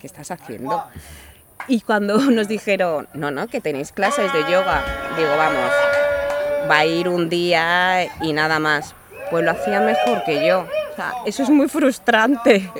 ¿qué 0.00 0.06
estás 0.06 0.30
haciendo? 0.30 0.82
Y 1.68 1.82
cuando 1.82 2.18
nos 2.30 2.48
dijeron, 2.48 3.08
no, 3.14 3.30
no, 3.30 3.46
que 3.48 3.60
tenéis 3.60 3.92
clases 3.92 4.32
de 4.32 4.40
yoga, 4.50 4.82
digo, 5.16 5.30
vamos, 5.36 5.70
va 6.70 6.78
a 6.78 6.86
ir 6.86 7.08
un 7.08 7.28
día 7.28 8.06
y 8.22 8.32
nada 8.32 8.58
más. 8.58 8.94
Pues 9.30 9.44
lo 9.44 9.52
hacía 9.52 9.80
mejor 9.80 10.24
que 10.24 10.46
yo. 10.46 10.66
O 10.92 10.96
sea, 10.96 11.14
eso 11.26 11.42
es 11.42 11.50
muy 11.50 11.68
frustrante. 11.68 12.70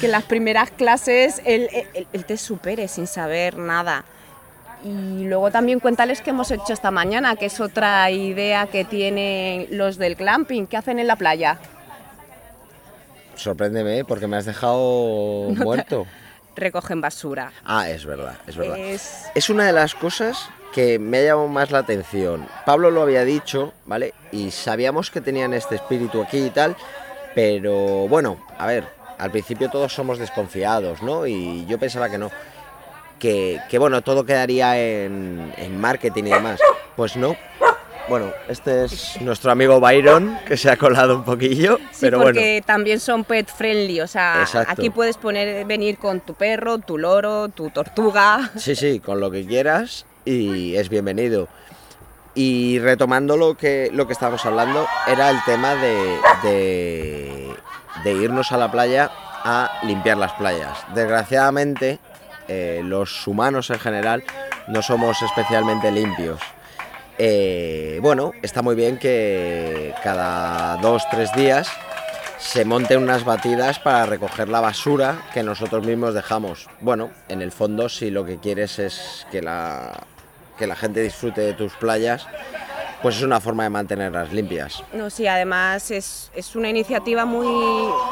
que 0.00 0.06
en 0.06 0.12
las 0.12 0.24
primeras 0.24 0.70
clases 0.70 1.42
él, 1.44 1.68
él- 1.94 2.06
él 2.12 2.24
te 2.24 2.36
supere 2.36 2.88
sin 2.88 3.06
saber 3.06 3.56
nada. 3.58 4.04
Y 4.82 5.24
luego 5.24 5.50
también 5.50 5.78
cuéntales 5.78 6.22
qué 6.22 6.30
hemos 6.30 6.50
hecho 6.50 6.72
esta 6.72 6.90
mañana, 6.90 7.36
que 7.36 7.46
es 7.46 7.60
otra 7.60 8.10
idea 8.10 8.66
que 8.66 8.84
tienen 8.84 9.66
los 9.70 9.98
del 9.98 10.14
glamping, 10.14 10.66
que 10.66 10.76
hacen 10.78 10.98
en 10.98 11.06
la 11.06 11.16
playa. 11.16 11.58
Sorpréndeme 13.36 14.04
porque 14.04 14.26
me 14.26 14.36
has 14.36 14.44
dejado 14.44 15.48
muerto. 15.56 16.06
Recogen 16.56 17.00
basura. 17.00 17.52
Ah, 17.64 17.88
es 17.88 18.04
verdad, 18.04 18.34
es 18.46 18.56
verdad. 18.56 18.78
Es- 18.78 19.26
Es 19.34 19.50
una 19.50 19.64
de 19.66 19.72
las 19.72 19.94
cosas 19.94 20.48
que 20.72 20.98
me 20.98 21.18
ha 21.18 21.22
llamado 21.24 21.48
más 21.48 21.70
la 21.70 21.78
atención. 21.78 22.46
Pablo 22.66 22.90
lo 22.90 23.02
había 23.02 23.24
dicho, 23.24 23.72
¿vale? 23.86 24.14
Y 24.32 24.50
sabíamos 24.50 25.10
que 25.10 25.20
tenían 25.20 25.52
este 25.54 25.76
espíritu 25.76 26.22
aquí 26.22 26.38
y 26.46 26.50
tal, 26.50 26.76
pero 27.34 28.06
bueno, 28.08 28.44
a 28.58 28.66
ver, 28.66 28.84
al 29.18 29.30
principio 29.30 29.68
todos 29.70 29.92
somos 29.94 30.18
desconfiados, 30.18 31.02
¿no? 31.02 31.26
Y 31.26 31.66
yo 31.66 31.78
pensaba 31.78 32.08
que 32.08 32.18
no. 32.18 32.30
Que, 33.18 33.60
que, 33.68 33.78
bueno, 33.78 34.00
todo 34.02 34.24
quedaría 34.24 34.78
en, 34.80 35.52
en 35.58 35.78
marketing 35.80 36.24
y 36.24 36.30
demás. 36.30 36.58
Pues 36.96 37.16
no. 37.16 37.36
Bueno, 38.10 38.32
este 38.48 38.86
es 38.86 39.20
nuestro 39.20 39.52
amigo 39.52 39.78
Byron, 39.78 40.36
que 40.44 40.56
se 40.56 40.68
ha 40.68 40.76
colado 40.76 41.14
un 41.14 41.22
poquillo, 41.24 41.78
Sí, 41.92 41.98
pero 42.00 42.18
bueno. 42.18 42.30
porque 42.32 42.60
también 42.66 42.98
son 42.98 43.22
pet 43.22 43.48
friendly, 43.48 44.00
o 44.00 44.08
sea, 44.08 44.40
Exacto. 44.40 44.72
aquí 44.72 44.90
puedes 44.90 45.16
poner, 45.16 45.64
venir 45.64 45.96
con 45.96 46.18
tu 46.20 46.34
perro, 46.34 46.78
tu 46.78 46.98
loro, 46.98 47.48
tu 47.50 47.70
tortuga. 47.70 48.50
Sí, 48.56 48.74
sí, 48.74 48.98
con 48.98 49.20
lo 49.20 49.30
que 49.30 49.46
quieras 49.46 50.06
y 50.24 50.74
es 50.74 50.88
bienvenido. 50.88 51.46
Y 52.34 52.80
retomando 52.80 53.36
lo 53.36 53.56
que, 53.56 53.90
lo 53.92 54.08
que 54.08 54.12
estábamos 54.12 54.44
hablando, 54.44 54.88
era 55.06 55.30
el 55.30 55.38
tema 55.44 55.76
de, 55.76 56.18
de, 56.42 57.54
de 58.02 58.12
irnos 58.12 58.50
a 58.50 58.56
la 58.56 58.72
playa 58.72 59.08
a 59.44 59.70
limpiar 59.84 60.16
las 60.16 60.32
playas. 60.32 60.78
Desgraciadamente, 60.96 62.00
eh, 62.48 62.80
los 62.82 63.24
humanos 63.28 63.70
en 63.70 63.78
general 63.78 64.24
no 64.66 64.82
somos 64.82 65.22
especialmente 65.22 65.92
limpios. 65.92 66.40
Eh, 67.22 67.98
bueno, 68.00 68.32
está 68.40 68.62
muy 68.62 68.74
bien 68.74 68.98
que 68.98 69.94
cada 70.02 70.78
dos, 70.78 71.02
tres 71.10 71.30
días 71.34 71.68
se 72.38 72.64
monten 72.64 73.02
unas 73.02 73.26
batidas 73.26 73.78
para 73.78 74.06
recoger 74.06 74.48
la 74.48 74.60
basura 74.62 75.20
que 75.34 75.42
nosotros 75.42 75.84
mismos 75.84 76.14
dejamos. 76.14 76.66
Bueno, 76.80 77.10
en 77.28 77.42
el 77.42 77.52
fondo, 77.52 77.90
si 77.90 78.10
lo 78.10 78.24
que 78.24 78.38
quieres 78.38 78.78
es 78.78 79.26
que 79.30 79.42
la, 79.42 79.92
que 80.58 80.66
la 80.66 80.74
gente 80.76 81.02
disfrute 81.02 81.42
de 81.42 81.52
tus 81.52 81.74
playas, 81.74 82.26
pues 83.02 83.16
es 83.16 83.22
una 83.22 83.38
forma 83.38 83.64
de 83.64 83.68
mantenerlas 83.70 84.32
limpias. 84.32 84.82
No, 84.94 85.10
sí, 85.10 85.26
además 85.26 85.90
es, 85.90 86.30
es 86.34 86.56
una 86.56 86.70
iniciativa 86.70 87.26
muy, 87.26 87.46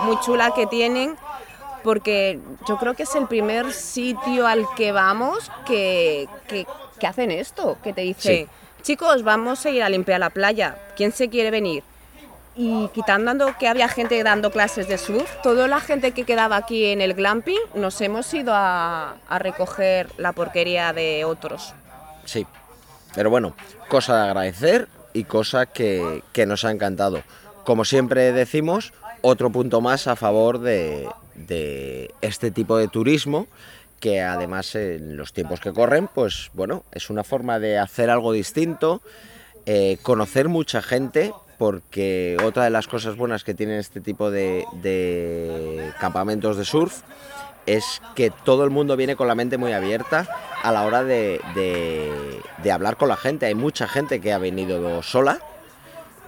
muy 0.03 0.21
chula 0.21 0.51
que 0.55 0.66
tienen 0.66 1.16
porque 1.83 2.40
yo 2.68 2.77
creo 2.77 2.92
que 2.92 3.05
es 3.05 3.14
el 3.14 3.27
primer 3.27 3.73
sitio 3.73 4.47
al 4.47 4.66
que 4.77 4.92
vamos 4.92 5.51
que, 5.66 6.29
que- 6.47 6.66
que 7.01 7.07
hacen 7.07 7.31
esto, 7.31 7.79
que 7.83 7.92
te 7.94 8.01
dice, 8.03 8.49
chicos, 8.88 9.22
vamos 9.22 9.66
a 9.66 9.70
ir 9.70 9.83
a 9.83 9.90
limpiar 9.90 10.18
la 10.18 10.31
playa, 10.31 10.79
¿quién 10.96 11.12
se 11.12 11.29
quiere 11.29 11.51
venir? 11.51 11.83
Y 12.57 12.88
quitando 12.94 13.55
que 13.59 13.68
había 13.68 13.87
gente 13.87 14.22
dando 14.22 14.51
clases 14.51 14.88
de 14.88 14.96
surf, 14.96 15.31
toda 15.42 15.68
la 15.68 15.79
gente 15.79 16.12
que 16.12 16.24
quedaba 16.24 16.57
aquí 16.57 16.87
en 16.87 17.03
el 17.03 17.12
glamping 17.12 17.61
nos 17.74 18.01
hemos 18.01 18.33
ido 18.33 18.53
a, 18.55 19.16
recoger 19.40 20.09
la 20.16 20.33
porquería 20.33 20.94
de 20.94 21.27
otros. 21.27 21.74
Sí. 22.24 22.46
Pero 23.14 23.29
bueno, 23.29 23.55
cosa 23.88 24.16
de 24.16 24.22
agradecer 24.22 24.88
y 25.12 25.24
cosa 25.24 25.66
que, 25.66 26.22
nos 26.46 26.64
ha 26.64 26.70
encantado. 26.70 27.22
Como 27.64 27.85
siempre 27.85 28.33
decimos, 28.33 28.94
otro 29.20 29.51
punto 29.53 29.83
más 29.83 30.07
a 30.07 30.16
favor 30.16 30.61
de 30.61 31.11
este 32.22 32.51
tipo 32.51 32.79
de 32.79 32.88
turismo 32.88 33.48
que 34.01 34.23
además 34.23 34.75
en 34.75 35.17
los 35.17 35.33
tiempos 35.33 35.61
que 35.61 35.73
corren, 35.73 36.09
pues 36.13 36.51
bueno, 36.55 36.85
es 36.93 37.11
una 37.11 37.25
forma 37.25 37.59
de 37.59 37.79
hacer 37.79 38.11
algo 38.11 38.33
distinto, 38.33 39.01
eh, 39.67 39.99
conocer 40.03 40.49
mucha 40.49 40.83
gente, 40.83 41.33
porque 41.59 42.37
otra 42.45 42.65
de 42.65 42.71
las 42.71 42.87
cosas 42.87 43.17
buenas 43.17 43.43
que 43.45 43.55
tienen 43.55 43.79
este 43.79 44.01
tipo 44.01 44.31
de, 44.31 44.65
de 44.81 45.93
campamentos 46.01 46.57
de 46.57 46.65
surf 46.65 47.01
es 47.67 48.01
que 48.15 48.31
todo 48.31 48.65
el 48.65 48.71
mundo 48.71 48.97
viene 48.97 49.17
con 49.17 49.27
la 49.29 49.35
mente 49.35 49.59
muy 49.59 49.73
abierta 49.73 50.27
a 50.63 50.73
la 50.73 50.87
hora 50.87 51.05
de, 51.05 51.41
de- 51.55 52.41
de 52.63 52.73
hablar 52.73 52.97
con 52.97 53.09
la 53.09 53.17
gente. 53.17 53.45
Hay 53.47 53.55
mucha 53.55 53.87
gente 53.89 54.21
que 54.21 54.33
ha 54.33 54.39
venido 54.39 55.03
sola 55.03 55.41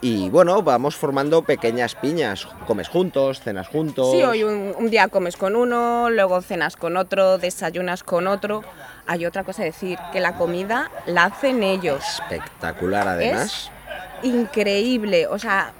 y 0.02 0.30
bueno, 0.30 0.62
vamos 0.62 0.96
formando 0.96 1.42
pequeñas 1.42 1.94
piñas. 1.94 2.46
Comes 2.66 2.88
juntos, 2.88 3.40
cenas 3.40 3.68
juntos. 3.68 4.12
Sí, 4.12 4.22
hoy 4.22 4.42
un, 4.42 4.74
un 4.78 4.90
día 4.90 5.08
comes 5.08 5.36
con 5.36 5.56
uno, 5.56 6.08
luego 6.10 6.40
cenas 6.40 6.76
con 6.76 6.96
otro, 6.96 7.38
desayunas 7.38 8.02
con 8.02 8.26
otro. 8.26 8.64
Hay 9.06 9.26
otra 9.26 9.44
cosa 9.44 9.62
a 9.62 9.64
decir, 9.66 9.98
que 10.12 10.20
la 10.20 10.36
comida 10.36 10.90
la 11.06 11.24
hacen 11.24 11.62
ellos. 11.62 12.02
Espectacular 12.22 13.08
además. 13.08 13.70
Increíble, 14.22 15.26
o 15.26 15.38
sea, 15.38 15.72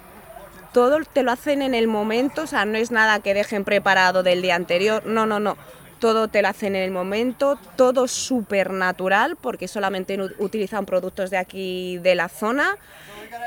todo 0.73 0.99
te 1.11 1.23
lo 1.23 1.31
hacen 1.31 1.61
en 1.61 1.73
el 1.75 1.87
momento, 1.87 2.43
o 2.43 2.47
sea, 2.47 2.65
no 2.65 2.77
es 2.77 2.91
nada 2.91 3.19
que 3.19 3.33
dejen 3.33 3.63
preparado 3.63 4.23
del 4.23 4.41
día 4.41 4.55
anterior, 4.55 5.05
no, 5.05 5.25
no, 5.25 5.39
no. 5.39 5.57
Todo 6.01 6.27
te 6.27 6.41
lo 6.41 6.47
hacen 6.47 6.75
en 6.75 6.81
el 6.81 6.91
momento, 6.91 7.59
todo 7.75 8.07
súper 8.07 8.71
natural, 8.71 9.37
porque 9.39 9.67
solamente 9.67 10.17
utilizan 10.39 10.87
productos 10.87 11.29
de 11.29 11.37
aquí, 11.37 11.99
de 11.99 12.15
la 12.15 12.27
zona, 12.27 12.75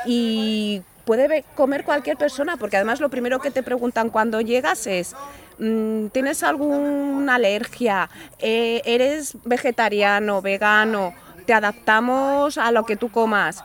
y 0.07 0.81
puede 1.05 1.45
comer 1.57 1.85
cualquier 1.85 2.17
persona, 2.17 2.57
porque 2.57 2.77
además 2.77 3.01
lo 3.01 3.09
primero 3.09 3.41
que 3.41 3.51
te 3.51 3.65
preguntan 3.65 4.09
cuando 4.09 4.41
llegas 4.41 4.87
es, 4.87 5.17
mm, 5.59 6.07
¿tienes 6.13 6.45
alguna 6.45 7.35
alergia? 7.35 8.09
Eh, 8.39 8.81
¿Eres 8.85 9.37
vegetariano, 9.45 10.41
vegano? 10.41 11.13
¿Te 11.47 11.55
adaptamos 11.55 12.57
a 12.57 12.71
lo 12.71 12.87
que 12.87 12.97
tú 12.97 13.11
comas? 13.11 13.65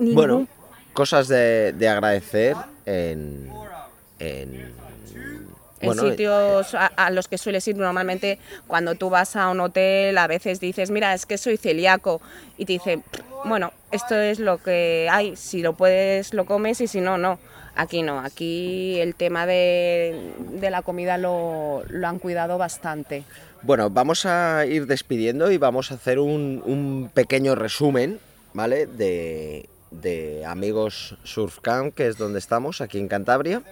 Bueno, 0.00 0.48
cosas 0.94 1.28
de, 1.28 1.72
de 1.74 1.88
agradecer 1.88 2.56
en 2.86 3.52
en 5.82 5.86
bueno, 5.86 6.08
sitios 6.08 6.74
a, 6.74 6.86
a 6.86 7.10
los 7.10 7.28
que 7.28 7.36
sueles 7.36 7.68
ir 7.68 7.76
normalmente 7.76 8.38
cuando 8.66 8.94
tú 8.94 9.10
vas 9.10 9.36
a 9.36 9.50
un 9.50 9.60
hotel 9.60 10.16
a 10.16 10.26
veces 10.26 10.60
dices 10.60 10.90
mira 10.90 11.12
es 11.12 11.26
que 11.26 11.36
soy 11.36 11.56
celíaco 11.58 12.22
y 12.56 12.64
te 12.64 12.72
dicen 12.72 13.04
bueno 13.44 13.72
esto 13.90 14.16
es 14.16 14.38
lo 14.38 14.58
que 14.58 15.08
hay 15.10 15.36
si 15.36 15.60
lo 15.60 15.74
puedes 15.74 16.32
lo 16.32 16.46
comes 16.46 16.80
y 16.80 16.86
si 16.86 17.00
no 17.00 17.18
no 17.18 17.38
Aquí 17.74 18.02
no, 18.02 18.20
aquí 18.20 19.00
el 19.00 19.14
tema 19.14 19.46
de, 19.46 20.34
de 20.38 20.70
la 20.70 20.82
comida 20.82 21.16
lo, 21.16 21.82
lo 21.88 22.06
han 22.06 22.18
cuidado 22.18 22.58
bastante. 22.58 23.24
Bueno, 23.62 23.88
vamos 23.88 24.26
a 24.26 24.66
ir 24.66 24.86
despidiendo 24.86 25.50
y 25.50 25.56
vamos 25.56 25.90
a 25.90 25.94
hacer 25.94 26.18
un, 26.18 26.62
un 26.66 27.10
pequeño 27.14 27.54
resumen, 27.54 28.18
¿vale? 28.52 28.86
De, 28.86 29.70
de 29.90 30.44
Amigos 30.44 31.16
Surf 31.24 31.60
Camp, 31.60 31.94
que 31.94 32.08
es 32.08 32.18
donde 32.18 32.40
estamos, 32.40 32.82
aquí 32.82 32.98
en 32.98 33.08
Cantabria, 33.08 33.62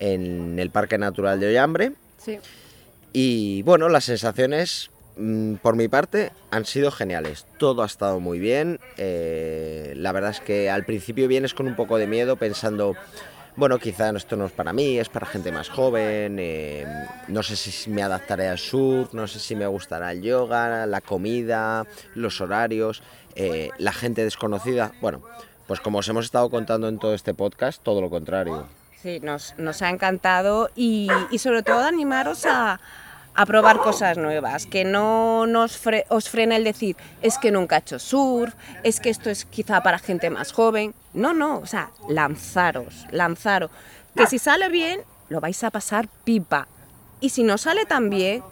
en 0.00 0.58
el 0.58 0.70
Parque 0.70 0.98
Natural 0.98 1.38
de 1.40 1.48
Ollambre. 1.48 1.92
Sí. 2.18 2.38
Y 3.12 3.62
bueno, 3.62 3.88
las 3.88 4.04
sensaciones, 4.04 4.90
mm, 5.16 5.54
por 5.56 5.76
mi 5.76 5.88
parte, 5.88 6.32
han 6.50 6.64
sido 6.64 6.90
geniales. 6.90 7.46
Todo 7.58 7.82
ha 7.82 7.86
estado 7.86 8.18
muy 8.20 8.38
bien. 8.38 8.80
eh, 8.96 9.92
la 9.96 10.12
verdad 10.12 10.30
es 10.30 10.40
que 10.40 10.70
al 10.70 10.84
principio 10.84 11.28
vienes 11.28 11.54
con 11.54 11.66
un 11.66 11.76
poco 11.76 11.96
de 11.98 12.06
miedo 12.06 12.36
pensando, 12.36 12.96
bueno, 13.56 13.78
quizá 13.78 14.10
esto 14.10 14.36
no 14.36 14.46
es 14.46 14.52
para 14.52 14.72
mí, 14.72 14.98
es 14.98 15.08
para 15.08 15.26
gente 15.26 15.52
más 15.52 15.68
joven. 15.68 16.38
eh, 16.40 16.84
no 17.28 17.42
sé 17.44 17.54
si 17.54 17.88
me 17.90 18.02
adaptaré 18.02 18.48
al 18.48 18.58
surf, 18.58 19.14
no 19.14 19.28
sé 19.28 19.38
si 19.38 19.54
me 19.54 19.66
gustará 19.66 20.10
el 20.10 20.22
yoga, 20.22 20.86
la 20.86 21.00
comida, 21.00 21.86
los 22.16 22.40
horarios, 22.40 23.02
eh, 23.36 23.70
la 23.78 23.92
gente 23.92 24.24
desconocida. 24.24 24.92
Bueno, 25.00 25.22
pues 25.68 25.80
como 25.80 25.98
os 25.98 26.08
hemos 26.08 26.24
estado 26.24 26.50
contando 26.50 26.88
en 26.88 26.98
todo 26.98 27.14
este 27.14 27.32
podcast, 27.32 27.80
todo 27.82 28.00
lo 28.00 28.10
contrario. 28.10 28.66
Sí, 29.04 29.20
nos, 29.20 29.52
ha 29.82 29.90
encantado 29.90 30.70
y, 30.74 31.10
sobre 31.36 31.62
todo 31.62 31.80
animaros 31.80 32.46
a, 32.46 32.80
probar 33.46 33.80
cosas 33.80 34.16
nuevas, 34.16 34.64
que 34.64 34.86
no 34.86 35.46
nos 35.46 35.78
fre- 35.78 36.06
os 36.08 36.30
frene 36.30 36.56
el 36.56 36.64
decir, 36.64 36.96
es 37.20 37.36
que 37.36 37.50
nunca 37.50 37.76
he 37.76 37.80
hecho 37.80 37.98
surf, 37.98 38.54
es 38.82 39.00
que 39.00 39.10
esto 39.10 39.28
es 39.28 39.44
quizá 39.44 39.82
para 39.82 39.98
gente 39.98 40.30
más 40.30 40.52
joven. 40.52 40.94
No, 41.12 41.34
no, 41.34 41.58
o 41.58 41.66
sea, 41.66 41.90
lanzaros, 42.08 43.04
lanzaros. 43.10 43.70
Que 44.16 44.26
si 44.26 44.38
sale 44.38 44.70
bien, 44.70 45.02
lo 45.28 45.38
vais 45.38 45.62
a 45.64 45.70
pasar 45.70 46.08
pipa. 46.24 46.66
Y 47.20 47.28
si 47.28 47.42
no 47.42 47.58
sale 47.58 47.84
tan 47.84 48.08
bien, 48.08 48.42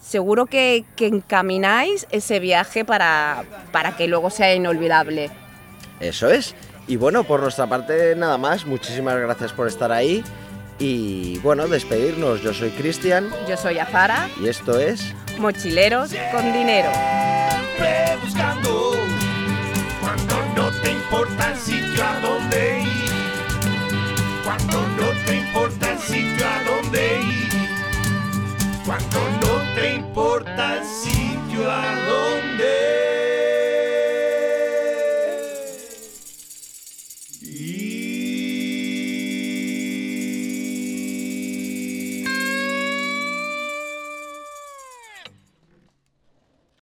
seguro 0.00 0.46
que, 0.46 0.86
que 0.96 1.08
encamináis 1.08 2.06
ese 2.10 2.40
viaje 2.40 2.86
para, 2.86 3.44
para 3.72 3.94
que 3.94 4.08
luego 4.08 4.30
sea 4.30 4.54
inolvidable. 4.54 5.30
Eso 6.00 6.30
es. 6.30 6.54
Y 6.86 6.96
bueno, 6.96 7.24
por 7.24 7.40
nuestra 7.40 7.66
parte 7.66 8.14
nada 8.16 8.38
más. 8.38 8.66
Muchísimas 8.66 9.16
gracias 9.18 9.52
por 9.52 9.68
estar 9.68 9.92
ahí. 9.92 10.24
Y 10.78 11.38
bueno, 11.38 11.68
despedirnos. 11.68 12.42
Yo 12.42 12.52
soy 12.52 12.70
Cristian 12.70 13.30
Yo 13.48 13.56
soy 13.56 13.78
Azara, 13.78 14.28
y 14.40 14.48
esto 14.48 14.78
es... 14.78 15.14
mochileros 15.38 16.10
con 16.32 16.52
dinero. 16.52 16.90
siempre 17.82 18.16
buscando 18.22 18.92
cuando 20.00 20.34
no 20.56 20.70
te 20.82 20.92
importa 20.92 21.52
el 21.52 21.58
sitio 21.58 22.04
a 22.04 22.20
donde 22.20 22.80
ir 22.80 23.12
cuando 24.44 24.80
no 24.98 25.08
te 25.26 25.36
importa 25.36 25.92
el 25.92 25.98
sitio 25.98 26.46
a 26.46 26.62
donde 26.64 27.20
ir 27.20 27.52
cuando 28.84 29.18
no 29.40 29.74
te 29.74 29.94
importa 29.94 30.78
el 30.78 30.84
sitio 30.84 31.70
a 31.70 31.94
donde 31.96 33.31